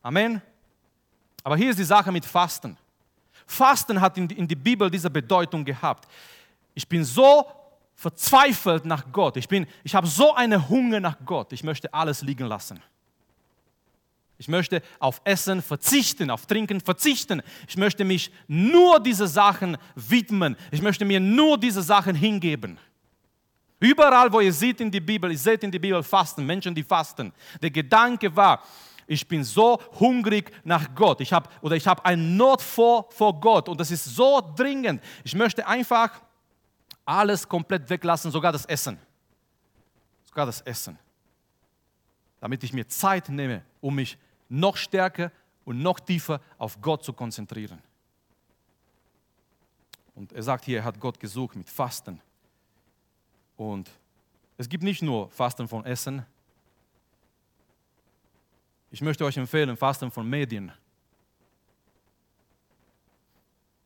Amen. 0.00 0.40
Aber 1.42 1.56
hier 1.56 1.70
ist 1.70 1.80
die 1.80 1.84
Sache 1.84 2.12
mit 2.12 2.24
Fasten. 2.24 2.76
Fasten 3.44 4.00
hat 4.00 4.16
in 4.18 4.46
die, 4.46 4.54
Bibel 4.54 4.88
diese 4.88 5.10
Bedeutung 5.10 5.64
gehabt. 5.64 6.08
Ich 6.74 6.88
bin 6.88 7.02
so 7.02 7.44
verzweifelt 7.96 8.84
nach 8.84 9.10
Gott. 9.10 9.36
Ich, 9.36 9.48
ich 9.82 9.94
habe 9.96 10.06
so 10.06 10.32
eine 10.36 10.68
Hunger 10.68 11.00
nach 11.00 11.16
Gott. 11.26 11.52
Ich 11.52 11.64
möchte 11.64 11.92
alles 11.92 12.22
liegen 12.22 12.46
lassen. 12.46 12.80
Ich 14.38 14.46
möchte 14.46 14.80
auf 15.00 15.20
Essen 15.24 15.60
verzichten, 15.60 16.30
auf 16.30 16.46
Trinken 16.46 16.80
verzichten. 16.80 17.42
Ich 17.66 17.76
möchte 17.76 18.04
mich 18.04 18.30
nur 18.46 19.00
diese 19.00 19.26
Sachen 19.26 19.76
widmen. 19.96 20.56
Ich 20.70 20.82
möchte 20.82 21.04
mir 21.04 21.18
nur 21.18 21.58
diese 21.58 21.82
Sachen 21.82 22.14
hingeben. 22.14 22.78
Überall, 23.82 24.32
wo 24.32 24.38
ihr 24.38 24.52
seht 24.52 24.80
in 24.80 24.92
die 24.92 25.00
Bibel, 25.00 25.28
ihr 25.32 25.38
seht 25.38 25.64
in 25.64 25.70
die 25.72 25.78
Bibel 25.80 26.00
Fasten, 26.04 26.46
Menschen, 26.46 26.72
die 26.72 26.84
fasten. 26.84 27.32
Der 27.60 27.70
Gedanke 27.70 28.34
war, 28.34 28.62
ich 29.08 29.26
bin 29.26 29.42
so 29.42 29.76
hungrig 29.98 30.52
nach 30.62 30.94
Gott. 30.94 31.20
Ich 31.20 31.32
habe 31.32 31.50
oder 31.62 31.74
ich 31.74 31.84
habe 31.88 32.04
eine 32.04 32.22
Not 32.22 32.62
vor, 32.62 33.10
vor 33.10 33.40
Gott 33.40 33.68
und 33.68 33.80
das 33.80 33.90
ist 33.90 34.04
so 34.04 34.40
dringend. 34.54 35.02
Ich 35.24 35.34
möchte 35.34 35.66
einfach 35.66 36.22
alles 37.04 37.48
komplett 37.48 37.90
weglassen, 37.90 38.30
sogar 38.30 38.52
das 38.52 38.66
Essen. 38.66 39.00
Sogar 40.26 40.46
das 40.46 40.60
Essen. 40.60 40.96
Damit 42.38 42.62
ich 42.62 42.72
mir 42.72 42.86
Zeit 42.86 43.28
nehme, 43.30 43.64
um 43.80 43.96
mich 43.96 44.16
noch 44.48 44.76
stärker 44.76 45.32
und 45.64 45.82
noch 45.82 45.98
tiefer 45.98 46.40
auf 46.56 46.80
Gott 46.80 47.02
zu 47.02 47.12
konzentrieren. 47.12 47.82
Und 50.14 50.32
er 50.32 50.44
sagt 50.44 50.66
hier, 50.66 50.78
er 50.78 50.84
hat 50.84 51.00
Gott 51.00 51.18
gesucht 51.18 51.56
mit 51.56 51.68
Fasten. 51.68 52.20
Und 53.56 53.90
es 54.58 54.68
gibt 54.68 54.82
nicht 54.82 55.02
nur 55.02 55.30
Fasten 55.30 55.68
von 55.68 55.84
Essen. 55.84 56.24
Ich 58.90 59.00
möchte 59.00 59.24
euch 59.24 59.36
empfehlen, 59.36 59.76
Fasten 59.76 60.10
von 60.10 60.28
Medien. 60.28 60.72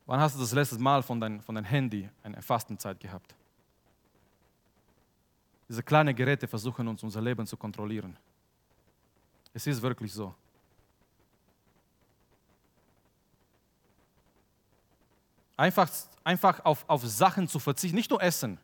Wann 0.07 0.21
hast 0.21 0.37
du 0.37 0.41
das 0.41 0.53
letzte 0.53 0.79
Mal 0.79 1.03
von 1.03 1.21
deinem 1.21 1.41
von 1.41 1.55
dein 1.55 1.65
Handy 1.65 2.09
eine 2.23 2.41
Fastenzeit 2.41 3.01
gehabt? 3.01 3.35
Diese 5.69 5.83
kleinen 5.83 6.15
Geräte 6.15 6.47
versuchen 6.47 6.87
uns 6.87 7.03
unser 7.03 7.21
Leben 7.21 7.47
zu 7.47 7.57
kontrollieren. 7.57 8.17
Es 9.53 9.67
ist 9.67 9.83
wirklich 9.83 10.13
so. 10.13 10.35
Einfach, 15.57 15.91
einfach 16.23 16.65
auf, 16.65 16.85
auf 16.87 17.05
Sachen 17.07 17.49
zu 17.49 17.59
verzichten, 17.59 17.97
nicht 17.97 18.11
nur 18.11 18.23
Essen. 18.23 18.59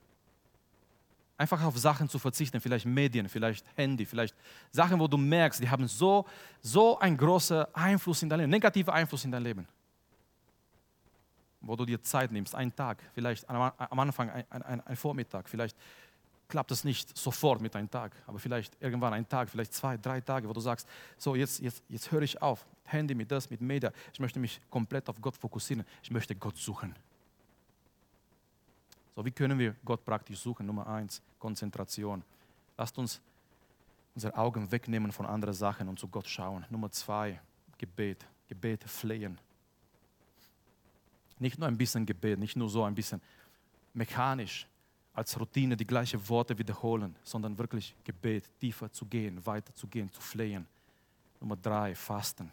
Einfach 1.36 1.62
auf 1.64 1.76
Sachen 1.78 2.08
zu 2.08 2.18
verzichten, 2.18 2.60
vielleicht 2.60 2.86
Medien, 2.86 3.28
vielleicht 3.28 3.64
Handy, 3.74 4.06
vielleicht 4.06 4.34
Sachen, 4.70 4.98
wo 5.00 5.08
du 5.08 5.16
merkst, 5.16 5.60
die 5.60 5.68
haben 5.68 5.88
so, 5.88 6.26
so 6.60 6.98
einen 6.98 7.16
großen 7.16 7.64
Einfluss 7.74 8.22
in 8.22 8.28
dein 8.28 8.40
Leben, 8.40 8.50
negativen 8.50 8.92
Einfluss 8.92 9.24
in 9.24 9.32
dein 9.32 9.42
Leben. 9.42 9.66
Wo 11.60 11.76
du 11.76 11.84
dir 11.84 12.02
Zeit 12.02 12.30
nimmst, 12.30 12.54
einen 12.54 12.74
Tag, 12.74 13.02
vielleicht 13.14 13.48
am 13.48 13.98
Anfang 13.98 14.30
ein, 14.30 14.44
ein, 14.50 14.80
ein 14.80 14.96
Vormittag, 14.96 15.48
vielleicht 15.48 15.76
klappt 16.52 16.70
es 16.70 16.84
nicht 16.84 17.16
sofort 17.16 17.62
mit 17.62 17.74
einem 17.74 17.90
Tag, 17.90 18.12
aber 18.26 18.38
vielleicht 18.38 18.76
irgendwann 18.78 19.14
ein 19.14 19.26
Tag, 19.26 19.48
vielleicht 19.48 19.72
zwei, 19.72 19.96
drei 19.96 20.20
Tage, 20.20 20.46
wo 20.46 20.52
du 20.52 20.60
sagst, 20.60 20.86
so 21.16 21.34
jetzt, 21.34 21.60
jetzt, 21.60 21.82
jetzt 21.88 22.12
höre 22.12 22.20
ich 22.20 22.42
auf, 22.42 22.66
Handy 22.84 23.14
mit 23.14 23.30
das, 23.30 23.48
mit 23.48 23.62
Media, 23.62 23.90
ich 24.12 24.20
möchte 24.20 24.38
mich 24.38 24.60
komplett 24.68 25.08
auf 25.08 25.18
Gott 25.20 25.36
fokussieren, 25.36 25.84
ich 26.02 26.10
möchte 26.10 26.36
Gott 26.36 26.58
suchen. 26.58 26.94
So, 29.14 29.24
wie 29.24 29.30
können 29.30 29.58
wir 29.58 29.74
Gott 29.84 30.04
praktisch 30.04 30.38
suchen? 30.38 30.66
Nummer 30.66 30.86
eins, 30.86 31.20
Konzentration. 31.38 32.22
Lasst 32.76 32.96
uns 32.98 33.20
unsere 34.14 34.36
Augen 34.36 34.70
wegnehmen 34.70 35.12
von 35.12 35.26
anderen 35.26 35.54
Sachen 35.54 35.88
und 35.88 35.98
zu 35.98 36.08
Gott 36.08 36.28
schauen. 36.28 36.64
Nummer 36.70 36.90
zwei, 36.90 37.40
Gebet. 37.78 38.26
Gebet, 38.48 38.84
flehen. 38.84 39.38
Nicht 41.38 41.58
nur 41.58 41.68
ein 41.68 41.76
bisschen 41.76 42.04
Gebet, 42.06 42.38
nicht 42.38 42.56
nur 42.56 42.68
so 42.68 42.84
ein 42.84 42.94
bisschen 42.94 43.20
mechanisch, 43.94 44.66
als 45.14 45.38
Routine 45.38 45.76
die 45.76 45.86
gleichen 45.86 46.26
Worte 46.28 46.56
wiederholen, 46.56 47.16
sondern 47.22 47.56
wirklich 47.58 47.94
Gebet, 48.04 48.48
tiefer 48.60 48.90
zu 48.90 49.04
gehen, 49.06 49.44
weiter 49.44 49.74
zu 49.74 49.86
gehen, 49.86 50.10
zu 50.10 50.20
flehen. 50.20 50.66
Nummer 51.40 51.56
drei, 51.56 51.94
Fasten. 51.94 52.50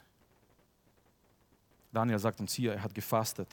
Daniel 1.91 2.19
sagt 2.19 2.39
uns 2.39 2.53
hier, 2.53 2.73
er 2.73 2.83
hat 2.83 2.93
gefastet. 2.93 3.47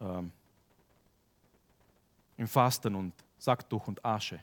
Ähm, 0.00 0.32
Im 2.36 2.48
Fasten 2.48 2.94
und 2.94 3.12
Sacktuch 3.38 3.86
und 3.86 4.04
Asche. 4.04 4.40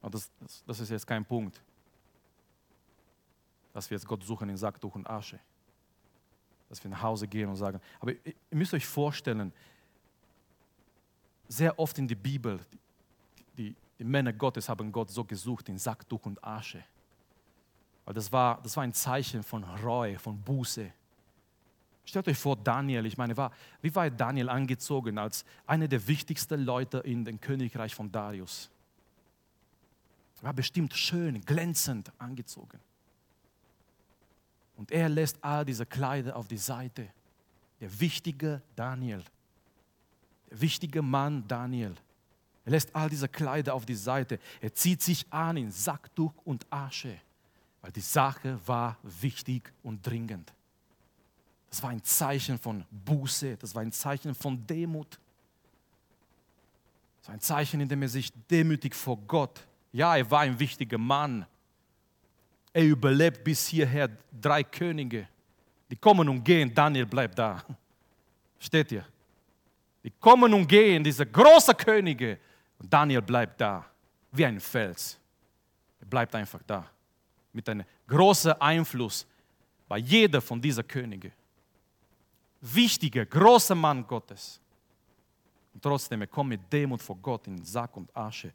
Aber 0.00 0.10
das, 0.10 0.30
das, 0.40 0.64
das 0.66 0.80
ist 0.80 0.90
jetzt 0.90 1.06
kein 1.06 1.24
Punkt, 1.24 1.60
dass 3.72 3.90
wir 3.90 3.96
jetzt 3.96 4.06
Gott 4.06 4.22
suchen 4.22 4.48
in 4.48 4.56
Sacktuch 4.56 4.94
und 4.94 5.08
Asche 5.08 5.38
dass 6.68 6.82
wir 6.82 6.90
nach 6.90 7.02
Hause 7.02 7.28
gehen 7.28 7.48
und 7.48 7.56
sagen, 7.56 7.80
aber 8.00 8.12
ihr 8.12 8.34
müsst 8.50 8.74
euch 8.74 8.86
vorstellen, 8.86 9.52
sehr 11.48 11.78
oft 11.78 11.96
in 11.98 12.08
der 12.08 12.16
Bibel, 12.16 12.58
die, 13.56 13.74
die 13.98 14.04
Männer 14.04 14.32
Gottes 14.32 14.68
haben 14.68 14.90
Gott 14.90 15.10
so 15.10 15.24
gesucht 15.24 15.68
in 15.68 15.78
Sacktuch 15.78 16.26
und 16.26 16.42
Asche. 16.42 16.82
Weil 18.04 18.14
das 18.14 18.32
war, 18.32 18.60
das 18.62 18.76
war 18.76 18.82
ein 18.82 18.92
Zeichen 18.92 19.42
von 19.42 19.62
Reue, 19.64 20.18
von 20.18 20.40
Buße. 20.40 20.92
Stellt 22.06 22.28
euch 22.28 22.38
vor, 22.38 22.56
Daniel, 22.56 23.04
ich 23.04 23.18
meine, 23.18 23.36
war, 23.36 23.50
wie 23.82 23.92
war 23.94 24.08
Daniel 24.08 24.48
angezogen 24.48 25.18
als 25.18 25.44
einer 25.66 25.88
der 25.88 26.06
wichtigsten 26.06 26.64
Leute 26.64 26.98
in 26.98 27.24
dem 27.24 27.40
Königreich 27.40 27.94
von 27.94 28.10
Darius? 28.10 28.70
War 30.40 30.52
bestimmt 30.52 30.94
schön, 30.94 31.40
glänzend 31.44 32.12
angezogen. 32.18 32.78
Und 34.76 34.92
er 34.92 35.08
lässt 35.08 35.42
all 35.42 35.64
diese 35.64 35.84
Kleider 35.84 36.36
auf 36.36 36.46
die 36.46 36.58
Seite. 36.58 37.08
Der 37.80 38.00
wichtige 38.00 38.62
Daniel, 38.76 39.24
der 40.50 40.60
wichtige 40.60 41.02
Mann 41.02 41.46
Daniel. 41.48 41.96
Er 42.64 42.70
lässt 42.70 42.94
all 42.94 43.10
diese 43.10 43.28
Kleider 43.28 43.74
auf 43.74 43.84
die 43.84 43.94
Seite. 43.94 44.38
Er 44.60 44.72
zieht 44.72 45.02
sich 45.02 45.26
an 45.30 45.56
in 45.56 45.72
Sacktuch 45.72 46.32
und 46.44 46.66
Asche, 46.70 47.18
weil 47.80 47.90
die 47.90 48.00
Sache 48.00 48.60
war 48.66 48.96
wichtig 49.02 49.72
und 49.82 50.06
dringend. 50.06 50.52
Das 51.76 51.82
war 51.82 51.90
ein 51.90 52.02
Zeichen 52.02 52.58
von 52.58 52.86
Buße, 52.90 53.58
das 53.58 53.74
war 53.74 53.82
ein 53.82 53.92
Zeichen 53.92 54.34
von 54.34 54.66
Demut. 54.66 55.18
Das 57.18 57.28
war 57.28 57.34
ein 57.34 57.40
Zeichen, 57.40 57.82
in 57.82 57.86
dem 57.86 58.00
er 58.00 58.08
sich 58.08 58.32
demütig 58.50 58.94
vor 58.94 59.18
Gott. 59.18 59.60
Ja, 59.92 60.16
er 60.16 60.30
war 60.30 60.40
ein 60.40 60.58
wichtiger 60.58 60.96
Mann. 60.96 61.44
Er 62.72 62.82
überlebt 62.82 63.44
bis 63.44 63.66
hierher 63.66 64.08
drei 64.40 64.64
Könige. 64.64 65.28
Die 65.90 65.96
kommen 65.96 66.26
und 66.30 66.42
gehen, 66.42 66.74
Daniel 66.74 67.04
bleibt 67.04 67.38
da. 67.38 67.62
Steht 68.58 68.92
ihr? 68.92 69.04
Die 70.02 70.12
kommen 70.12 70.54
und 70.54 70.66
gehen, 70.66 71.04
diese 71.04 71.26
großen 71.26 71.76
Könige. 71.76 72.38
Und 72.78 72.90
Daniel 72.90 73.20
bleibt 73.20 73.60
da, 73.60 73.84
wie 74.32 74.46
ein 74.46 74.60
Fels. 74.60 75.18
Er 76.00 76.06
bleibt 76.06 76.34
einfach 76.34 76.62
da. 76.66 76.90
Mit 77.52 77.68
einem 77.68 77.84
großen 78.06 78.52
Einfluss 78.52 79.26
bei 79.86 79.98
jeder 79.98 80.40
von 80.40 80.58
diesen 80.58 80.88
Königen 80.88 81.32
wichtiger, 82.60 83.24
großer 83.26 83.74
Mann 83.74 84.06
Gottes. 84.06 84.60
Und 85.74 85.82
trotzdem, 85.82 86.22
er 86.22 86.26
kommt 86.26 86.50
mit 86.50 86.72
Demut 86.72 87.02
vor 87.02 87.16
Gott 87.16 87.46
in 87.46 87.62
Sack 87.64 87.96
und 87.96 88.14
Asche. 88.16 88.52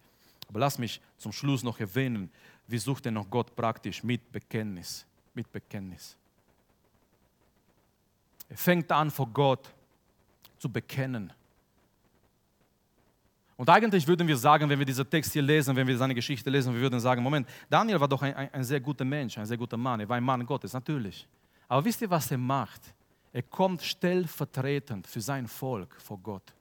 Aber 0.48 0.60
lass 0.60 0.78
mich 0.78 1.00
zum 1.18 1.32
Schluss 1.32 1.64
noch 1.64 1.80
erwähnen, 1.80 2.30
wie 2.68 2.78
sucht 2.78 3.06
er 3.06 3.12
noch 3.12 3.30
Gott 3.30 3.56
praktisch 3.56 4.04
mit 4.04 4.32
Bekenntnis. 4.32 5.06
Mit 5.34 5.52
Bekenntnis. 5.52 6.18
Er 8.50 8.58
fängt 8.58 8.92
an 8.92 9.10
vor 9.10 9.28
Gott 9.28 9.74
zu 10.58 10.70
bekennen. 10.70 11.32
Und 13.56 13.70
eigentlich 13.70 14.08
würden 14.08 14.28
wir 14.28 14.36
sagen, 14.36 14.68
wenn 14.68 14.80
wir 14.80 14.86
diesen 14.86 15.08
Text 15.10 15.32
hier 15.34 15.44
lesen, 15.44 15.76
wenn 15.76 15.86
wir 15.86 15.96
seine 15.96 16.16
Geschichte 16.16 16.50
lesen, 16.50 16.74
wir 16.74 16.82
würden 16.82 17.00
sagen, 17.00 17.22
Moment, 17.22 17.48
Daniel 17.70 18.00
war 18.00 18.08
doch 18.08 18.22
ein, 18.24 18.34
ein, 18.34 18.54
ein 18.54 18.64
sehr 18.64 18.80
guter 18.80 19.06
Mensch, 19.06 19.38
ein 19.38 19.46
sehr 19.46 19.58
guter 19.58 19.78
Mann, 19.78 20.00
er 20.00 20.10
war 20.10 20.18
ein 20.18 20.24
Mann 20.24 20.46
Gottes, 20.46 20.74
natürlich. 20.74 21.28
Aber 21.68 21.86
wisst 21.86 22.02
ihr, 22.02 22.10
was 22.10 22.32
er 22.32 22.40
macht? 22.40 22.82
Er 23.34 23.44
kommt 23.44 23.82
stellvertretend 23.82 25.08
für 25.08 25.22
sein 25.22 25.48
Volk 25.48 25.96
vor 26.02 26.18
Gott. 26.18 26.54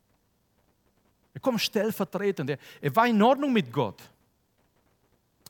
Er 1.34 1.40
kommt 1.40 1.60
stellvertretend. 1.60 2.50
Er, 2.50 2.58
er 2.80 2.94
war 2.94 3.06
in 3.06 3.20
Ordnung 3.22 3.52
mit 3.52 3.72
Gott. 3.72 4.00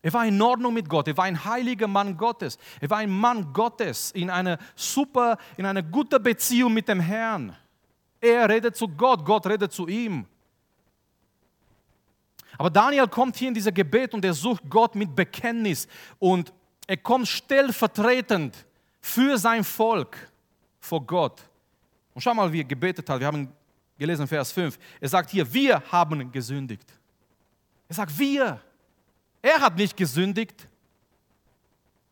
Er 0.02 0.12
war 0.14 0.24
in 0.24 0.40
Ordnung 0.40 0.72
mit 0.72 0.88
Gott. 0.88 1.09
Er 1.09 1.16
war 1.16 1.24
ein 1.24 1.44
heiliger 1.44 1.87
Mann 1.87 2.16
Gottes. 2.16 2.59
Er 2.80 2.88
war 2.88 2.98
ein 2.98 3.11
Mann 3.11 3.52
Gottes 3.52 4.12
in 4.12 4.30
einer 4.30 4.59
super, 4.74 5.37
in 5.59 5.66
einer 5.66 5.83
guten 5.83 6.22
Beziehung 6.22 6.72
mit 6.72 6.88
dem 6.88 7.00
Herrn. 7.00 7.54
Er 8.20 8.48
redet 8.48 8.76
zu 8.76 8.88
Gott, 8.88 9.24
Gott 9.24 9.46
redet 9.46 9.72
zu 9.72 9.87
ihm. 9.88 10.26
Aber 12.56 12.70
Daniel 12.70 13.09
kommt 13.09 13.37
hier 13.37 13.48
in 13.48 13.54
dieser 13.54 13.72
Gebet 13.72 14.12
und 14.12 14.24
er 14.24 14.35
sucht 14.35 14.62
Gott 14.68 14.94
mit 14.94 15.14
Bekenntnis 15.14 15.87
und 16.18 16.52
er 16.87 16.98
kommt 16.98 17.28
stellvertretend 17.28 18.66
für 19.00 19.38
sein 19.38 19.64
Volk 19.64 20.30
vor 20.90 21.07
Gott. 21.07 21.40
Und 22.12 22.20
schau 22.20 22.35
mal, 22.35 22.53
wie 22.53 22.61
er 22.61 22.64
gebetet 22.64 23.09
hat. 23.09 23.20
Wir 23.20 23.29
haben 23.29 23.48
gelesen 23.96 24.26
Vers 24.26 24.50
5. 24.50 24.76
Er 25.00 25.09
sagt 25.09 25.31
hier, 25.31 25.50
wir 25.53 25.81
haben 25.92 26.33
gesündigt. 26.33 26.92
Er 27.88 27.94
sagt, 27.94 28.18
wir. 28.18 28.61
Er 29.40 29.61
hat 29.61 29.76
nicht 29.76 29.96
gesündigt. 29.96 30.66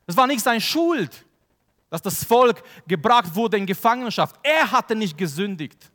Es 0.06 0.16
war 0.16 0.28
nicht 0.28 0.40
seine 0.40 0.60
Schuld, 0.60 1.26
dass 1.90 2.00
das 2.00 2.22
Volk 2.22 2.62
gebracht 2.86 3.34
wurde 3.34 3.56
in 3.56 3.66
Gefangenschaft. 3.66 4.36
Er 4.44 4.70
hatte 4.70 4.94
nicht 4.94 5.18
gesündigt. 5.18 5.90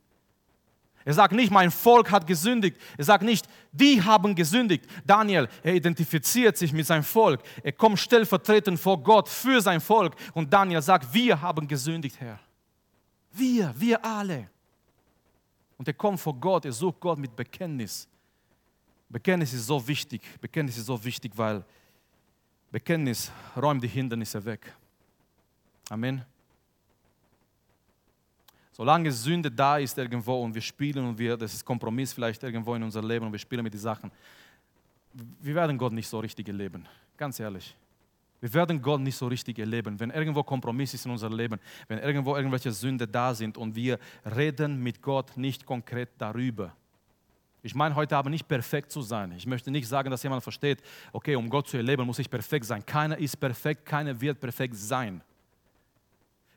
Er 1.06 1.14
sagt 1.14 1.32
nicht, 1.32 1.50
mein 1.50 1.70
Volk 1.70 2.10
hat 2.10 2.26
gesündigt. 2.26 2.76
Er 2.98 3.04
sagt 3.04 3.24
nicht, 3.24 3.46
die 3.72 4.02
haben 4.02 4.34
gesündigt. 4.34 4.84
Daniel, 5.06 5.48
er 5.62 5.74
identifiziert 5.74 6.58
sich 6.58 6.72
mit 6.72 6.86
seinem 6.86 7.02
Volk. 7.02 7.40
Er 7.62 7.72
kommt 7.72 7.98
stellvertretend 7.98 8.78
vor 8.78 9.02
Gott 9.02 9.28
für 9.28 9.60
sein 9.62 9.80
Volk. 9.80 10.14
Und 10.34 10.52
Daniel 10.52 10.82
sagt, 10.82 11.12
wir 11.14 11.40
haben 11.40 11.66
gesündigt, 11.66 12.20
Herr. 12.20 12.38
Wir, 13.34 13.74
wir 13.76 14.04
alle. 14.04 14.48
Und 15.76 15.88
er 15.88 15.94
kommt 15.94 16.20
vor 16.20 16.34
Gott, 16.34 16.64
er 16.64 16.72
sucht 16.72 17.00
Gott 17.00 17.18
mit 17.18 17.34
Bekenntnis. 17.34 18.06
Bekenntnis 19.08 19.52
ist 19.52 19.66
so 19.66 19.86
wichtig. 19.86 20.22
Bekenntnis 20.40 20.78
ist 20.78 20.86
so 20.86 21.04
wichtig, 21.04 21.32
weil 21.36 21.64
Bekenntnis 22.70 23.30
räumt 23.56 23.82
die 23.82 23.88
Hindernisse 23.88 24.44
weg. 24.44 24.72
Amen. 25.90 26.24
Solange 28.72 29.12
Sünde 29.12 29.50
da 29.50 29.78
ist 29.78 29.96
irgendwo 29.98 30.42
und 30.42 30.54
wir 30.54 30.62
spielen 30.62 31.06
und 31.06 31.18
wir, 31.18 31.36
das 31.36 31.54
ist 31.54 31.64
Kompromiss 31.64 32.12
vielleicht 32.12 32.42
irgendwo 32.42 32.74
in 32.74 32.82
unser 32.82 33.02
Leben 33.02 33.26
und 33.26 33.32
wir 33.32 33.38
spielen 33.38 33.62
mit 33.62 33.72
den 33.72 33.80
Sachen, 33.80 34.10
wir 35.12 35.54
werden 35.54 35.78
Gott 35.78 35.92
nicht 35.92 36.08
so 36.08 36.18
richtig 36.18 36.48
erleben. 36.48 36.86
Ganz 37.16 37.38
ehrlich. 37.38 37.76
Wir 38.44 38.52
werden 38.52 38.82
Gott 38.82 39.00
nicht 39.00 39.16
so 39.16 39.26
richtig 39.26 39.58
erleben, 39.58 39.98
wenn 39.98 40.10
irgendwo 40.10 40.42
Kompromiss 40.42 40.92
ist 40.92 41.06
in 41.06 41.12
unserem 41.12 41.32
Leben, 41.32 41.58
wenn 41.88 41.96
irgendwo 41.96 42.36
irgendwelche 42.36 42.72
Sünde 42.72 43.08
da 43.08 43.34
sind 43.34 43.56
und 43.56 43.74
wir 43.74 43.98
reden 44.36 44.82
mit 44.82 45.00
Gott 45.00 45.34
nicht 45.38 45.64
konkret 45.64 46.10
darüber. 46.18 46.76
Ich 47.62 47.74
meine 47.74 47.94
heute 47.94 48.18
aber 48.18 48.28
nicht 48.28 48.46
perfekt 48.46 48.92
zu 48.92 49.00
sein. 49.00 49.32
Ich 49.32 49.46
möchte 49.46 49.70
nicht 49.70 49.88
sagen, 49.88 50.10
dass 50.10 50.22
jemand 50.22 50.42
versteht, 50.42 50.82
okay, 51.10 51.36
um 51.36 51.48
Gott 51.48 51.68
zu 51.68 51.78
erleben, 51.78 52.04
muss 52.04 52.18
ich 52.18 52.28
perfekt 52.28 52.66
sein. 52.66 52.84
Keiner 52.84 53.16
ist 53.16 53.40
perfekt, 53.40 53.86
keiner 53.86 54.20
wird 54.20 54.38
perfekt 54.38 54.76
sein. 54.76 55.22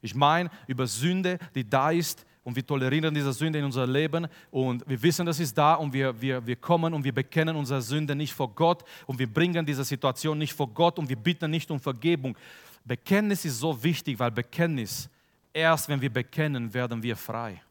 Ich 0.02 0.14
meine 0.14 0.50
über 0.68 0.88
Sünde, 0.88 1.40
die 1.56 1.70
da 1.70 1.92
ist 1.92 2.26
und 2.48 2.56
wir 2.56 2.66
tolerieren 2.66 3.14
diese 3.14 3.34
Sünde 3.34 3.60
in 3.60 3.66
unser 3.66 3.86
Leben 3.86 4.26
und 4.52 4.82
wir 4.88 5.04
wissen, 5.04 5.26
das 5.26 5.38
ist 5.38 5.58
da 5.58 5.74
und 5.74 5.92
wir, 5.92 6.22
wir, 6.22 6.48
wir 6.48 6.56
kommen 6.56 6.94
und 6.94 7.04
wir 7.04 7.14
bekennen 7.14 7.58
unsere 7.58 7.82
Sünde 7.82 8.16
nicht 8.16 8.34
vor 8.34 8.48
Gott 8.56 8.86
und 9.06 9.20
wir 9.20 9.28
bringen 9.28 9.66
diese 9.66 9.84
Situation 9.84 10.38
nicht 10.38 10.54
vor 10.54 10.70
Gott 10.70 10.98
und 10.98 11.10
wir 11.10 11.18
bitten 11.18 11.52
nicht 11.52 11.70
um 11.70 11.78
Vergebung. 11.78 12.38
Bekenntnis 12.86 13.44
ist 13.44 13.60
so 13.60 13.84
wichtig, 13.84 14.18
weil 14.18 14.32
Bekenntnis, 14.32 15.10
erst 15.52 15.90
wenn 15.90 16.00
wir 16.00 16.10
bekennen, 16.10 16.74
werden 16.74 17.04
wir 17.04 17.18
frei. 17.18 17.62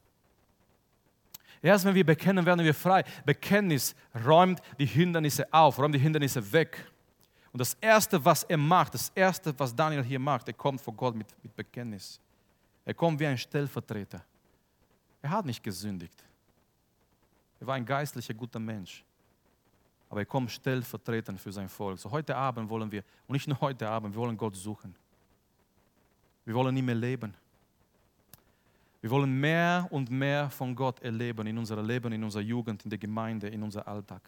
Erst 1.62 1.86
wenn 1.86 1.94
wir 1.94 2.04
bekennen, 2.04 2.44
werden 2.44 2.62
wir 2.62 2.74
frei. 2.74 3.02
Bekenntnis 3.24 3.96
räumt 4.26 4.60
die 4.78 4.84
Hindernisse 4.84 5.50
auf, 5.54 5.78
räumt 5.78 5.94
die 5.94 6.00
Hindernisse 6.00 6.52
weg. 6.52 6.84
Und 7.50 7.60
das 7.60 7.72
Erste, 7.80 8.22
was 8.22 8.42
er 8.42 8.58
macht, 8.58 8.92
das 8.92 9.10
Erste, 9.14 9.58
was 9.58 9.74
Daniel 9.74 10.04
hier 10.04 10.18
macht, 10.18 10.48
er 10.48 10.54
kommt 10.54 10.82
vor 10.82 10.92
Gott 10.92 11.14
mit, 11.14 11.28
mit 11.42 11.56
Bekenntnis. 11.56 12.20
Er 12.84 12.92
kommt 12.92 13.18
wie 13.18 13.26
ein 13.26 13.38
Stellvertreter. 13.38 14.22
Er 15.26 15.30
hat 15.30 15.44
nicht 15.44 15.60
gesündigt. 15.60 16.22
Er 17.58 17.66
war 17.66 17.74
ein 17.74 17.84
geistlicher, 17.84 18.32
guter 18.32 18.60
Mensch. 18.60 19.04
Aber 20.08 20.20
er 20.20 20.24
kommt 20.24 20.52
stellvertretend 20.52 21.40
für 21.40 21.50
sein 21.50 21.68
Volk. 21.68 21.98
So 21.98 22.08
heute 22.12 22.36
Abend 22.36 22.70
wollen 22.70 22.92
wir, 22.92 23.02
und 23.26 23.32
nicht 23.32 23.48
nur 23.48 23.60
heute 23.60 23.88
Abend, 23.88 24.14
wir 24.14 24.20
wollen 24.20 24.36
Gott 24.36 24.54
suchen. 24.54 24.94
Wir 26.44 26.54
wollen 26.54 26.76
ihm 26.76 26.88
erleben. 26.88 27.34
Wir 29.00 29.10
wollen 29.10 29.40
mehr 29.40 29.88
und 29.90 30.12
mehr 30.12 30.48
von 30.48 30.76
Gott 30.76 31.00
erleben 31.00 31.44
in 31.48 31.58
unserem 31.58 31.84
Leben, 31.84 32.12
in 32.12 32.22
unserer 32.22 32.42
Jugend, 32.42 32.84
in 32.84 32.90
der 32.90 32.98
Gemeinde, 33.00 33.48
in 33.48 33.64
unserem 33.64 33.88
Alltag. 33.88 34.22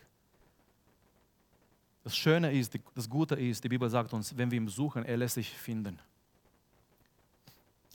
Das 2.03 2.17
Schöne 2.17 2.51
ist, 2.51 2.77
das 2.97 3.09
Gute 3.09 3.37
ist, 3.37 3.63
die 3.63 3.69
Bibel 3.69 3.89
sagt 3.89 4.13
uns, 4.13 4.37
wenn 4.37 4.51
wir 4.51 4.59
ihn 4.59 4.67
suchen, 4.67 5.05
er 5.05 5.17
lässt 5.17 5.37
sich 5.37 5.49
finden. 5.49 6.01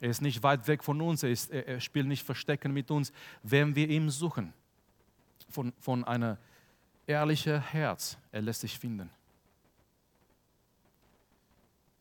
Er 0.03 0.09
ist 0.09 0.21
nicht 0.21 0.43
weit 0.43 0.67
weg 0.67 0.83
von 0.83 0.99
uns, 0.99 1.23
er, 1.23 1.29
ist, 1.29 1.49
er, 1.49 1.65
er 1.65 1.79
spielt 1.79 2.07
nicht 2.07 2.25
Verstecken 2.25 2.73
mit 2.73 2.91
uns, 2.91 3.13
wenn 3.41 3.73
wir 3.73 3.87
ihn 3.87 4.09
suchen. 4.09 4.51
Von, 5.47 5.71
von 5.79 6.03
einem 6.03 6.35
ehrlichen 7.07 7.61
Herz, 7.61 8.17
er 8.33 8.41
lässt 8.41 8.59
sich 8.59 8.77
finden. 8.77 9.09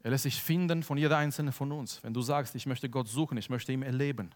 Er 0.03 0.11
lässt 0.11 0.25
sich 0.25 0.43
finden 0.43 0.83
von 0.83 0.99
jeder 0.99 1.17
einzelnen 1.17 1.53
von 1.53 1.71
uns. 1.71 2.03
Wenn 2.03 2.13
du 2.13 2.23
sagst, 2.23 2.57
ich 2.57 2.67
möchte 2.67 2.91
Gott 2.91 3.07
suchen, 3.07 3.39
ich 3.39 3.49
möchte 3.49 3.71
ihn 3.71 3.85
erleben. 3.85 4.33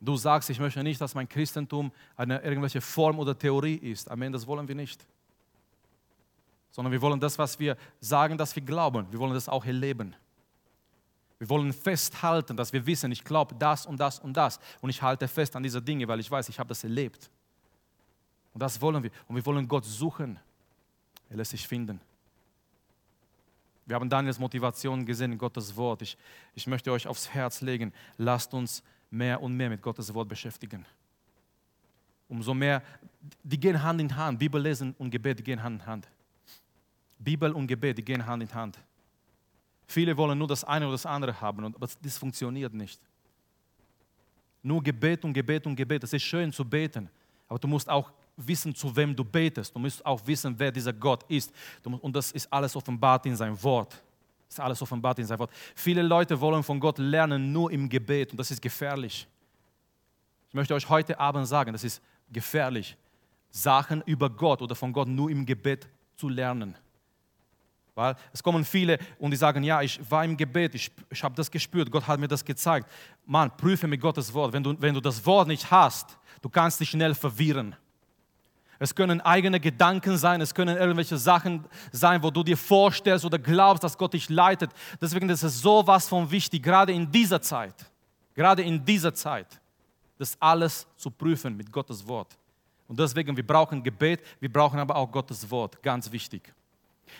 Du 0.00 0.16
sagst, 0.16 0.50
ich 0.50 0.58
möchte 0.58 0.82
nicht, 0.82 1.00
dass 1.00 1.14
mein 1.14 1.28
Christentum 1.28 1.92
eine 2.16 2.42
irgendwelche 2.42 2.80
Form 2.80 3.20
oder 3.20 3.38
Theorie 3.38 3.76
ist. 3.76 4.10
Amen, 4.10 4.32
das 4.32 4.44
wollen 4.48 4.66
wir 4.66 4.74
nicht. 4.74 5.06
Sondern 6.72 6.90
wir 6.90 7.00
wollen 7.00 7.20
das, 7.20 7.38
was 7.38 7.60
wir 7.60 7.76
sagen, 8.00 8.36
dass 8.36 8.56
wir 8.56 8.62
glauben. 8.64 9.06
Wir 9.12 9.20
wollen 9.20 9.34
das 9.34 9.48
auch 9.48 9.64
erleben. 9.64 10.16
Wir 11.38 11.48
wollen 11.48 11.72
festhalten, 11.72 12.56
dass 12.56 12.72
wir 12.72 12.86
wissen, 12.86 13.10
ich 13.12 13.24
glaube 13.24 13.54
das 13.56 13.86
und 13.86 13.98
das 13.98 14.18
und 14.18 14.36
das. 14.36 14.60
Und 14.80 14.90
ich 14.90 15.02
halte 15.02 15.26
fest 15.28 15.56
an 15.56 15.62
diese 15.62 15.82
Dinge, 15.82 16.06
weil 16.06 16.20
ich 16.20 16.30
weiß, 16.30 16.48
ich 16.48 16.58
habe 16.58 16.68
das 16.68 16.84
erlebt. 16.84 17.30
Und 18.52 18.60
das 18.60 18.80
wollen 18.80 19.02
wir. 19.02 19.10
Und 19.26 19.36
wir 19.36 19.44
wollen 19.44 19.66
Gott 19.66 19.84
suchen. 19.84 20.38
Er 21.28 21.36
lässt 21.36 21.50
sich 21.50 21.66
finden. 21.66 22.00
Wir 23.86 23.96
haben 23.96 24.08
Daniels 24.08 24.38
Motivation 24.38 25.04
gesehen 25.04 25.32
in 25.32 25.38
Gottes 25.38 25.74
Wort. 25.76 26.02
Ich, 26.02 26.16
ich 26.54 26.66
möchte 26.66 26.90
euch 26.90 27.06
aufs 27.06 27.28
Herz 27.28 27.60
legen, 27.60 27.92
lasst 28.16 28.54
uns 28.54 28.82
mehr 29.10 29.42
und 29.42 29.54
mehr 29.56 29.68
mit 29.68 29.82
Gottes 29.82 30.12
Wort 30.14 30.28
beschäftigen. 30.28 30.86
Umso 32.28 32.54
mehr, 32.54 32.82
die 33.42 33.60
gehen 33.60 33.82
Hand 33.82 34.00
in 34.00 34.16
Hand. 34.16 34.38
Bibel 34.38 34.60
lesen 34.60 34.94
und 34.98 35.10
Gebet, 35.10 35.44
gehen 35.44 35.62
Hand 35.62 35.82
in 35.82 35.86
Hand. 35.86 36.08
Bibel 37.18 37.52
und 37.52 37.66
Gebet, 37.66 37.98
die 37.98 38.04
gehen 38.04 38.24
Hand 38.24 38.42
in 38.42 38.54
Hand. 38.54 38.78
Viele 39.86 40.16
wollen 40.16 40.38
nur 40.38 40.48
das 40.48 40.64
eine 40.64 40.86
oder 40.86 40.94
das 40.94 41.06
andere 41.06 41.40
haben, 41.40 41.64
aber 41.64 41.88
das 42.02 42.18
funktioniert 42.18 42.72
nicht. 42.72 43.00
Nur 44.62 44.82
Gebet 44.82 45.24
und 45.24 45.32
Gebet 45.34 45.66
und 45.66 45.76
Gebet. 45.76 46.04
Es 46.04 46.12
ist 46.12 46.22
schön 46.22 46.52
zu 46.52 46.64
beten, 46.64 47.10
aber 47.48 47.58
du 47.58 47.68
musst 47.68 47.88
auch 47.88 48.10
wissen, 48.36 48.74
zu 48.74 48.94
wem 48.96 49.14
du 49.14 49.24
betest. 49.24 49.74
Du 49.74 49.78
musst 49.78 50.04
auch 50.04 50.26
wissen, 50.26 50.54
wer 50.58 50.72
dieser 50.72 50.92
Gott 50.92 51.22
ist. 51.28 51.52
Und 51.84 52.16
das 52.16 52.32
ist 52.32 52.50
alles 52.52 52.74
offenbart 52.74 53.26
in 53.26 53.36
seinem 53.36 53.62
Wort. 53.62 53.92
Das 54.46 54.58
ist 54.58 54.60
alles 54.60 54.82
offenbart 54.82 55.18
in 55.18 55.26
seinem 55.26 55.40
Wort. 55.40 55.50
Viele 55.74 56.02
Leute 56.02 56.40
wollen 56.40 56.62
von 56.62 56.80
Gott 56.80 56.98
lernen 56.98 57.52
nur 57.52 57.70
im 57.70 57.88
Gebet 57.88 58.30
und 58.32 58.38
das 58.38 58.50
ist 58.50 58.62
gefährlich. 58.62 59.26
Ich 60.48 60.54
möchte 60.54 60.74
euch 60.74 60.88
heute 60.88 61.18
Abend 61.18 61.46
sagen, 61.46 61.72
das 61.72 61.84
ist 61.84 62.00
gefährlich, 62.32 62.96
Sachen 63.50 64.02
über 64.06 64.30
Gott 64.30 64.62
oder 64.62 64.74
von 64.74 64.92
Gott 64.92 65.08
nur 65.08 65.30
im 65.30 65.44
Gebet 65.44 65.88
zu 66.16 66.28
lernen. 66.28 66.76
Weil 67.94 68.16
es 68.32 68.42
kommen 68.42 68.64
viele 68.64 68.98
und 69.18 69.30
die 69.30 69.36
sagen, 69.36 69.62
ja, 69.62 69.80
ich 69.80 70.00
war 70.10 70.24
im 70.24 70.36
Gebet, 70.36 70.74
ich, 70.74 70.90
ich 71.10 71.22
habe 71.22 71.34
das 71.36 71.50
gespürt, 71.50 71.90
Gott 71.90 72.06
hat 72.06 72.18
mir 72.18 72.26
das 72.26 72.44
gezeigt. 72.44 72.88
Mann, 73.24 73.56
prüfe 73.56 73.86
mit 73.86 74.00
Gottes 74.00 74.32
Wort. 74.34 74.52
Wenn 74.52 74.64
du, 74.64 74.74
wenn 74.80 74.94
du 74.94 75.00
das 75.00 75.24
Wort 75.24 75.46
nicht 75.46 75.70
hast, 75.70 76.18
du 76.42 76.48
kannst 76.48 76.80
dich 76.80 76.90
schnell 76.90 77.14
verwirren. 77.14 77.76
Es 78.80 78.92
können 78.94 79.20
eigene 79.20 79.60
Gedanken 79.60 80.16
sein, 80.16 80.40
es 80.40 80.52
können 80.52 80.76
irgendwelche 80.76 81.16
Sachen 81.16 81.64
sein, 81.92 82.20
wo 82.22 82.30
du 82.30 82.42
dir 82.42 82.56
vorstellst 82.56 83.24
oder 83.24 83.38
glaubst, 83.38 83.84
dass 83.84 83.96
Gott 83.96 84.12
dich 84.12 84.28
leitet. 84.28 84.70
Deswegen 85.00 85.28
ist 85.28 85.44
es 85.44 85.60
so 85.60 85.86
was 85.86 86.08
von 86.08 86.28
wichtig, 86.28 86.62
gerade 86.62 86.92
in 86.92 87.10
dieser 87.10 87.40
Zeit, 87.40 87.74
gerade 88.34 88.62
in 88.62 88.84
dieser 88.84 89.14
Zeit, 89.14 89.60
das 90.18 90.36
alles 90.40 90.86
zu 90.96 91.10
prüfen 91.10 91.56
mit 91.56 91.70
Gottes 91.70 92.06
Wort. 92.06 92.36
Und 92.88 92.98
deswegen, 92.98 93.36
wir 93.36 93.46
brauchen 93.46 93.82
Gebet, 93.82 94.20
wir 94.40 94.52
brauchen 94.52 94.80
aber 94.80 94.96
auch 94.96 95.10
Gottes 95.10 95.48
Wort, 95.48 95.80
ganz 95.80 96.10
wichtig. 96.10 96.52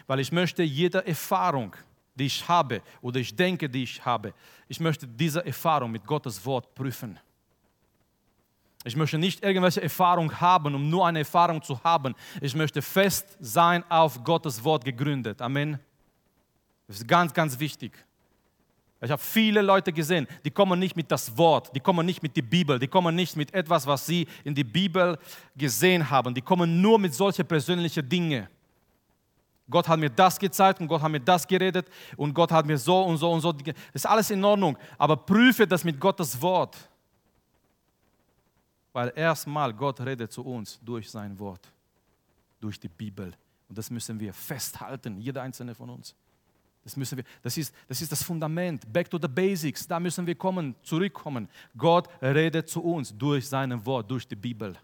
Weil 0.07 0.21
ich 0.21 0.33
möchte 0.33 0.63
jede 0.63 1.07
Erfahrung, 1.07 1.75
die 2.15 2.27
ich 2.27 2.47
habe 2.49 2.83
oder 3.01 3.21
ich 3.21 3.35
denke, 3.35 3.69
die 3.69 3.83
ich 3.83 4.05
habe, 4.05 4.33
ich 4.69 4.81
möchte 4.81 5.07
diese 5.07 5.45
Erfahrung 5.45 5.91
mit 5.91 6.07
Gottes 6.07 6.45
Wort 6.45 6.75
prüfen. 6.75 7.19
Ich 8.87 8.97
möchte 8.97 9.17
nicht 9.17 9.43
irgendwelche 9.43 9.83
Erfahrung 9.83 10.41
haben, 10.41 10.75
um 10.75 10.91
nur 10.91 11.07
eine 11.07 11.21
Erfahrung 11.21 11.63
zu 11.63 11.83
haben. 11.83 12.15
Ich 12.41 12.55
möchte 12.55 12.83
fest 12.83 13.37
sein 13.41 13.83
auf 13.91 14.23
Gottes 14.23 14.63
Wort 14.63 14.85
gegründet. 14.85 15.41
Amen. 15.41 15.79
Das 16.87 16.99
ist 16.99 17.09
ganz, 17.09 17.33
ganz 17.33 17.59
wichtig. 17.59 17.93
Ich 19.01 19.11
habe 19.11 19.21
viele 19.21 19.61
Leute 19.61 19.93
gesehen, 19.93 20.27
die 20.45 20.51
kommen 20.51 20.79
nicht 20.79 20.97
mit 20.97 21.11
das 21.11 21.37
Wort, 21.37 21.75
die 21.75 21.81
kommen 21.81 22.07
nicht 22.07 22.23
mit 22.23 22.37
der 22.37 22.43
Bibel, 22.43 22.79
die 22.79 22.87
kommen 22.87 23.15
nicht 23.15 23.37
mit 23.37 23.53
etwas, 23.53 23.87
was 23.87 24.07
sie 24.07 24.27
in 24.45 24.55
der 24.55 24.65
Bibel 24.65 25.19
gesehen 25.55 26.09
haben. 26.09 26.35
Die 26.35 26.41
kommen 26.41 26.81
nur 26.81 26.99
mit 26.99 27.15
solchen 27.15 27.47
persönlichen 27.47 28.09
Dingen. 28.09 28.49
Gott 29.71 29.89
hat 29.89 29.99
mir 29.99 30.11
das 30.11 30.39
gezeigt 30.39 30.81
und 30.81 30.89
Gott 30.89 31.01
hat 31.01 31.11
mir 31.11 31.21
das 31.21 31.47
geredet 31.47 31.89
und 32.17 32.35
Gott 32.35 32.53
hat 32.53 32.67
mir 32.67 32.77
so 32.77 33.03
und 33.03 33.17
so 33.17 33.33
und 33.33 33.41
so. 33.41 33.53
Das 33.53 33.75
ist 33.93 34.07
alles 34.07 34.31
in 34.31 34.45
Ordnung, 34.45 34.77
aber 34.99 35.17
prüfe 35.17 35.67
das 35.67 35.85
mit 35.85 35.99
Gottes 35.99 36.41
Wort. 36.41 36.77
Weil 38.93 39.13
erstmal 39.17 39.73
Gott 39.73 40.01
redet 40.01 40.31
zu 40.31 40.45
uns 40.45 40.79
durch 40.85 41.11
sein 41.11 41.39
Wort, 41.39 41.73
durch 42.61 42.79
die 42.79 42.89
Bibel. 42.89 43.35
Und 43.69 43.79
das 43.79 43.91
müssen 43.91 44.21
wir 44.21 44.33
festhalten, 44.35 45.19
jeder 45.19 45.43
einzelne 45.43 45.75
von 45.75 45.91
uns. 45.91 46.15
Das, 46.85 46.97
müssen 46.97 47.17
wir, 47.17 47.25
das, 47.43 47.57
ist, 47.57 47.75
das 47.89 48.03
ist 48.03 48.13
das 48.13 48.23
Fundament. 48.23 48.93
Back 48.93 49.09
to 49.09 49.19
the 49.21 49.27
basics. 49.27 49.89
Da 49.89 49.99
müssen 49.99 50.27
wir 50.27 50.35
kommen, 50.35 50.75
zurückkommen. 50.83 51.49
Gott 51.77 52.09
redet 52.21 52.69
zu 52.69 52.83
uns 52.83 53.17
durch 53.17 53.49
sein 53.49 53.85
Wort, 53.87 54.11
durch 54.11 54.29
die 54.29 54.37
Bibel. 54.37 54.77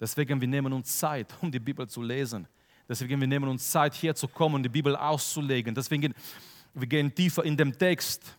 Deswegen 0.00 0.40
wir 0.40 0.48
nehmen 0.48 0.72
uns 0.72 0.98
Zeit, 0.98 1.32
um 1.40 1.50
die 1.50 1.60
Bibel 1.60 1.88
zu 1.88 2.02
lesen. 2.02 2.48
Deswegen 2.88 3.20
wir 3.20 3.26
nehmen 3.26 3.48
uns 3.48 3.70
Zeit, 3.70 3.94
hier 3.94 4.14
zu 4.14 4.28
kommen, 4.28 4.62
die 4.62 4.68
Bibel 4.68 4.94
auszulegen. 4.94 5.74
Deswegen 5.74 6.14
wir 6.74 6.86
gehen 6.86 7.14
tiefer 7.14 7.44
in 7.44 7.56
den 7.56 7.76
Text. 7.76 8.36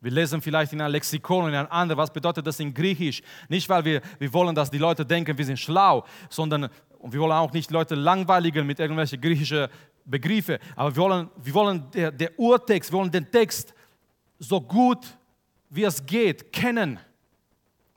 Wir 0.00 0.10
lesen 0.10 0.40
vielleicht 0.40 0.72
in 0.72 0.80
einem 0.80 0.92
Lexikon, 0.92 1.48
in 1.48 1.54
einem 1.54 1.70
anderen, 1.70 1.98
was 1.98 2.12
bedeutet 2.12 2.46
das 2.46 2.60
in 2.60 2.72
Griechisch. 2.72 3.22
Nicht, 3.48 3.68
weil 3.68 3.84
wir, 3.84 4.00
wir 4.18 4.32
wollen, 4.32 4.54
dass 4.54 4.70
die 4.70 4.78
Leute 4.78 5.04
denken, 5.04 5.36
wir 5.36 5.44
sind 5.44 5.58
schlau, 5.58 6.04
sondern 6.28 6.68
und 6.98 7.12
wir 7.12 7.20
wollen 7.20 7.32
auch 7.32 7.52
nicht 7.52 7.70
Leute 7.70 7.94
langweiligen 7.94 8.66
mit 8.66 8.80
irgendwelchen 8.80 9.20
griechischen 9.20 9.68
Begriffen, 10.06 10.56
aber 10.74 10.96
wir 10.96 11.02
wollen, 11.02 11.30
wir 11.36 11.54
wollen 11.54 11.90
der, 11.92 12.10
der 12.10 12.38
Urtext, 12.38 12.90
wir 12.90 12.98
wollen 12.98 13.10
den 13.10 13.30
Text 13.30 13.74
so 14.38 14.58
gut 14.58 15.06
wie 15.68 15.84
es 15.84 16.04
geht 16.04 16.50
kennen, 16.50 16.98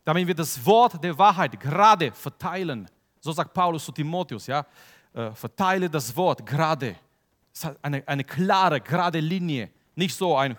damit 0.03 0.27
wir 0.27 0.35
das 0.35 0.65
Wort 0.65 1.01
der 1.01 1.17
Wahrheit 1.17 1.57
gerade 1.59 2.11
verteilen. 2.11 2.89
So 3.21 3.31
sagt 3.31 3.53
Paulus 3.53 3.85
zu 3.85 3.91
Timotheus, 3.91 4.47
ja 4.47 4.65
äh, 5.17 5.31
verteile 5.33 5.89
das 5.89 6.15
Wort 6.15 6.45
gerade. 6.45 6.95
Es 7.51 7.65
hat 7.65 7.79
eine, 7.81 8.07
eine 8.07 8.23
klare, 8.23 8.79
gerade 8.79 9.19
Linie, 9.19 9.71
nicht 9.95 10.15
so 10.15 10.37
ein 10.37 10.55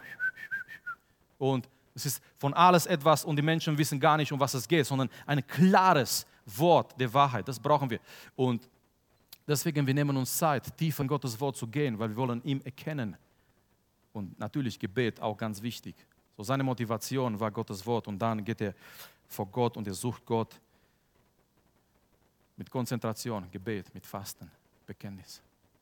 und 1.39 1.69
es 1.95 2.07
ist 2.07 2.23
von 2.39 2.53
alles 2.55 2.87
etwas 2.87 3.25
und 3.25 3.37
die 3.37 3.43
Menschen 3.43 3.79
wissen 3.79 4.01
gar 4.01 4.17
nicht, 4.17 4.33
um 4.33 4.41
was 4.41 4.55
es 4.55 4.67
geht, 4.67 4.85
sondern 4.85 5.09
ein 5.27 5.47
klares 5.47 6.27
Wort 6.45 6.99
der 6.99 7.15
Wahrheit. 7.15 7.47
Das 7.47 7.61
brauchen 7.61 7.89
wir. 7.89 8.01
Und 8.35 8.69
deswegen, 9.47 9.87
wir 9.87 9.95
nehmen 9.95 10.17
uns 10.17 10.37
Zeit, 10.37 10.77
tief 10.77 10.99
in 10.99 11.07
Gottes 11.07 11.39
Wort 11.41 11.57
zu 11.57 11.69
gehen, 11.69 11.97
weil 11.97 12.09
wir 12.09 12.17
wollen 12.17 12.43
ihm 12.43 12.61
erkennen. 12.65 13.17
Und 14.13 14.37
natürlich 14.41 14.77
Gebet 14.77 15.21
auch 15.21 15.37
ganz 15.37 15.63
wichtig. 15.63 15.95
So 16.37 16.43
seine 16.43 16.65
Motivation 16.65 17.39
war 17.39 17.53
Gottes 17.53 17.87
Wort 17.87 18.09
und 18.09 18.19
dann 18.19 18.45
geht 18.45 18.61
er 18.61 18.75
vor 19.29 19.47
Gott 19.47 19.77
und 19.77 19.87
er 19.87 19.95
sucht 19.95 20.27
Gott 20.27 20.61
mit 22.59 22.71
Konzentration, 22.71 23.51
Gebet, 23.51 23.95
mit 23.95 24.05
Fasten, 24.05 24.51
Bekenntnis. 24.85 25.41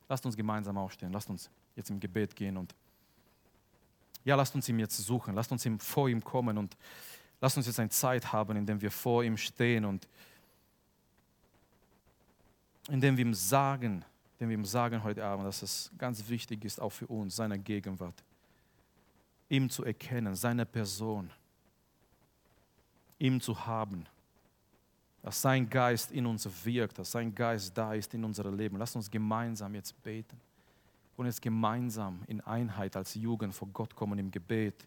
Lasst 0.08 0.24
uns 0.24 0.36
gemeinsam 0.36 0.76
aufstehen, 0.78 1.10
lasst 1.10 1.28
uns 1.28 1.50
jetzt 1.74 1.90
im 1.90 1.98
Gebet 1.98 2.36
gehen 2.36 2.56
und 2.56 2.74
ja, 4.24 4.36
lasst 4.36 4.54
uns 4.54 4.68
ihn 4.68 4.78
jetzt 4.78 4.96
suchen, 4.98 5.34
lasst 5.34 5.50
uns 5.50 5.64
ihm 5.64 5.80
vor 5.80 6.08
ihm 6.08 6.22
kommen 6.22 6.58
und 6.58 6.76
lasst 7.40 7.56
uns 7.56 7.66
jetzt 7.66 7.80
eine 7.80 7.88
Zeit 7.88 8.32
haben, 8.32 8.56
in 8.56 8.66
der 8.66 8.80
wir 8.80 8.90
vor 8.90 9.24
ihm 9.24 9.36
stehen 9.36 9.84
und 9.84 10.06
in 12.88 13.00
dem 13.00 13.16
wir 13.16 13.24
ihm 13.24 13.34
sagen, 13.34 14.04
dem 14.38 14.50
wir 14.50 14.56
ihm 14.56 14.64
sagen 14.64 15.02
heute 15.02 15.24
Abend, 15.24 15.46
dass 15.46 15.62
es 15.62 15.90
ganz 15.96 16.28
wichtig 16.28 16.64
ist, 16.64 16.80
auch 16.80 16.90
für 16.90 17.06
uns, 17.06 17.36
seine 17.36 17.58
Gegenwart, 17.58 18.22
ihm 19.48 19.70
zu 19.70 19.84
erkennen, 19.84 20.34
seine 20.34 20.66
Person, 20.66 21.30
ihm 23.18 23.40
zu 23.40 23.66
haben 23.66 24.06
dass 25.26 25.42
sein 25.42 25.68
Geist 25.68 26.12
in 26.12 26.24
uns 26.24 26.48
wirkt, 26.64 27.00
dass 27.00 27.10
sein 27.10 27.34
Geist 27.34 27.76
da 27.76 27.94
ist 27.94 28.14
in 28.14 28.22
unserem 28.22 28.56
Leben. 28.56 28.76
Lass 28.76 28.94
uns 28.94 29.10
gemeinsam 29.10 29.74
jetzt 29.74 30.00
beten 30.04 30.40
und 31.16 31.26
jetzt 31.26 31.42
gemeinsam 31.42 32.22
in 32.28 32.40
Einheit 32.42 32.94
als 32.94 33.12
Jugend 33.14 33.52
vor 33.52 33.66
Gott 33.72 33.92
kommen 33.96 34.20
im 34.20 34.30
Gebet. 34.30 34.86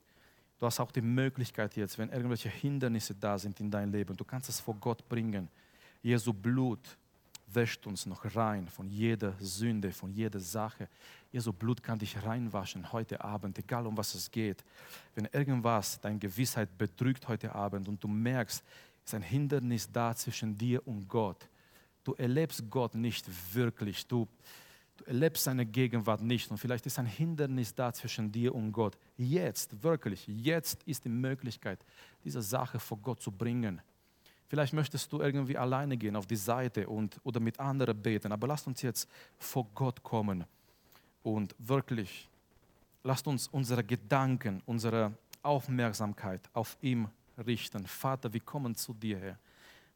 Du 0.57 0.65
hast 0.65 0.79
auch 0.79 0.91
die 0.91 1.01
Möglichkeit 1.01 1.75
jetzt, 1.75 1.97
wenn 1.97 2.09
irgendwelche 2.09 2.47
Hindernisse 2.47 3.15
da 3.15 3.37
sind 3.37 3.59
in 3.59 3.69
deinem 3.69 3.91
Leben, 3.91 4.15
du 4.15 4.23
kannst 4.23 4.47
es 4.47 4.61
vor 4.61 4.75
Gott 4.75 5.09
bringen. 5.09 5.49
Jesu 6.01 6.31
Blut 6.31 6.97
wäscht 7.53 7.85
uns 7.85 8.05
noch 8.05 8.23
rein 8.33 8.69
von 8.69 8.87
jeder 8.87 9.33
Sünde, 9.39 9.91
von 9.91 10.09
jeder 10.09 10.39
Sache. 10.39 10.87
Jesu 11.33 11.51
Blut 11.51 11.83
kann 11.83 11.99
dich 11.99 12.15
reinwaschen 12.23 12.93
heute 12.93 13.21
Abend, 13.21 13.59
egal 13.59 13.85
um 13.85 13.97
was 13.97 14.15
es 14.15 14.31
geht. 14.31 14.63
Wenn 15.15 15.25
irgendwas 15.33 15.99
deine 15.99 16.17
Gewissheit 16.17 16.77
bedrückt 16.77 17.27
heute 17.27 17.53
Abend 17.53 17.89
und 17.89 18.01
du 18.01 18.07
merkst, 18.07 18.63
ist 19.05 19.13
ein 19.13 19.21
Hindernis 19.21 19.91
da 19.91 20.15
zwischen 20.15 20.57
dir 20.57 20.85
und 20.87 21.07
Gott. 21.07 21.47
Du 22.03 22.13
erlebst 22.13 22.63
Gott 22.69 22.95
nicht 22.95 23.25
wirklich. 23.53 24.07
Du, 24.07 24.27
du 24.97 25.05
erlebst 25.05 25.43
seine 25.43 25.65
Gegenwart 25.65 26.21
nicht. 26.21 26.49
Und 26.49 26.57
vielleicht 26.57 26.85
ist 26.85 26.99
ein 26.99 27.05
Hindernis 27.05 27.73
da 27.73 27.93
zwischen 27.93 28.31
dir 28.31 28.53
und 28.55 28.71
Gott. 28.71 28.97
Jetzt, 29.17 29.83
wirklich, 29.83 30.25
jetzt 30.27 30.83
ist 30.83 31.05
die 31.05 31.09
Möglichkeit, 31.09 31.79
diese 32.23 32.41
Sache 32.41 32.79
vor 32.79 32.97
Gott 32.97 33.21
zu 33.21 33.31
bringen. 33.31 33.81
Vielleicht 34.47 34.73
möchtest 34.73 35.11
du 35.13 35.21
irgendwie 35.21 35.57
alleine 35.57 35.95
gehen 35.95 36.15
auf 36.15 36.25
die 36.25 36.35
Seite 36.35 36.89
und, 36.89 37.19
oder 37.23 37.39
mit 37.39 37.59
anderen 37.59 38.01
beten. 38.01 38.31
Aber 38.31 38.47
lasst 38.47 38.65
uns 38.65 38.81
jetzt 38.81 39.07
vor 39.37 39.67
Gott 39.75 40.01
kommen 40.01 40.43
und 41.21 41.55
wirklich, 41.59 42.27
lasst 43.03 43.27
uns 43.27 43.47
unsere 43.47 43.83
Gedanken, 43.83 44.63
unsere 44.65 45.13
Aufmerksamkeit 45.43 46.41
auf 46.53 46.77
ihm 46.81 47.07
richten. 47.45 47.85
Vater, 47.85 48.31
wir 48.31 48.41
kommen 48.41 48.75
zu 48.75 48.93
dir, 48.93 49.17
Herr. 49.19 49.39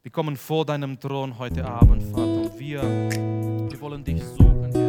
Wir 0.02 0.10
kommen 0.10 0.36
vor 0.36 0.66
deinem 0.66 1.00
Thron 1.00 1.38
heute 1.38 1.64
Abend, 1.64 2.02
Vater, 2.02 2.22
und 2.22 2.58
wir, 2.58 2.82
wir 2.82 3.80
wollen 3.80 4.04
dich 4.04 4.22
suchen. 4.22 4.83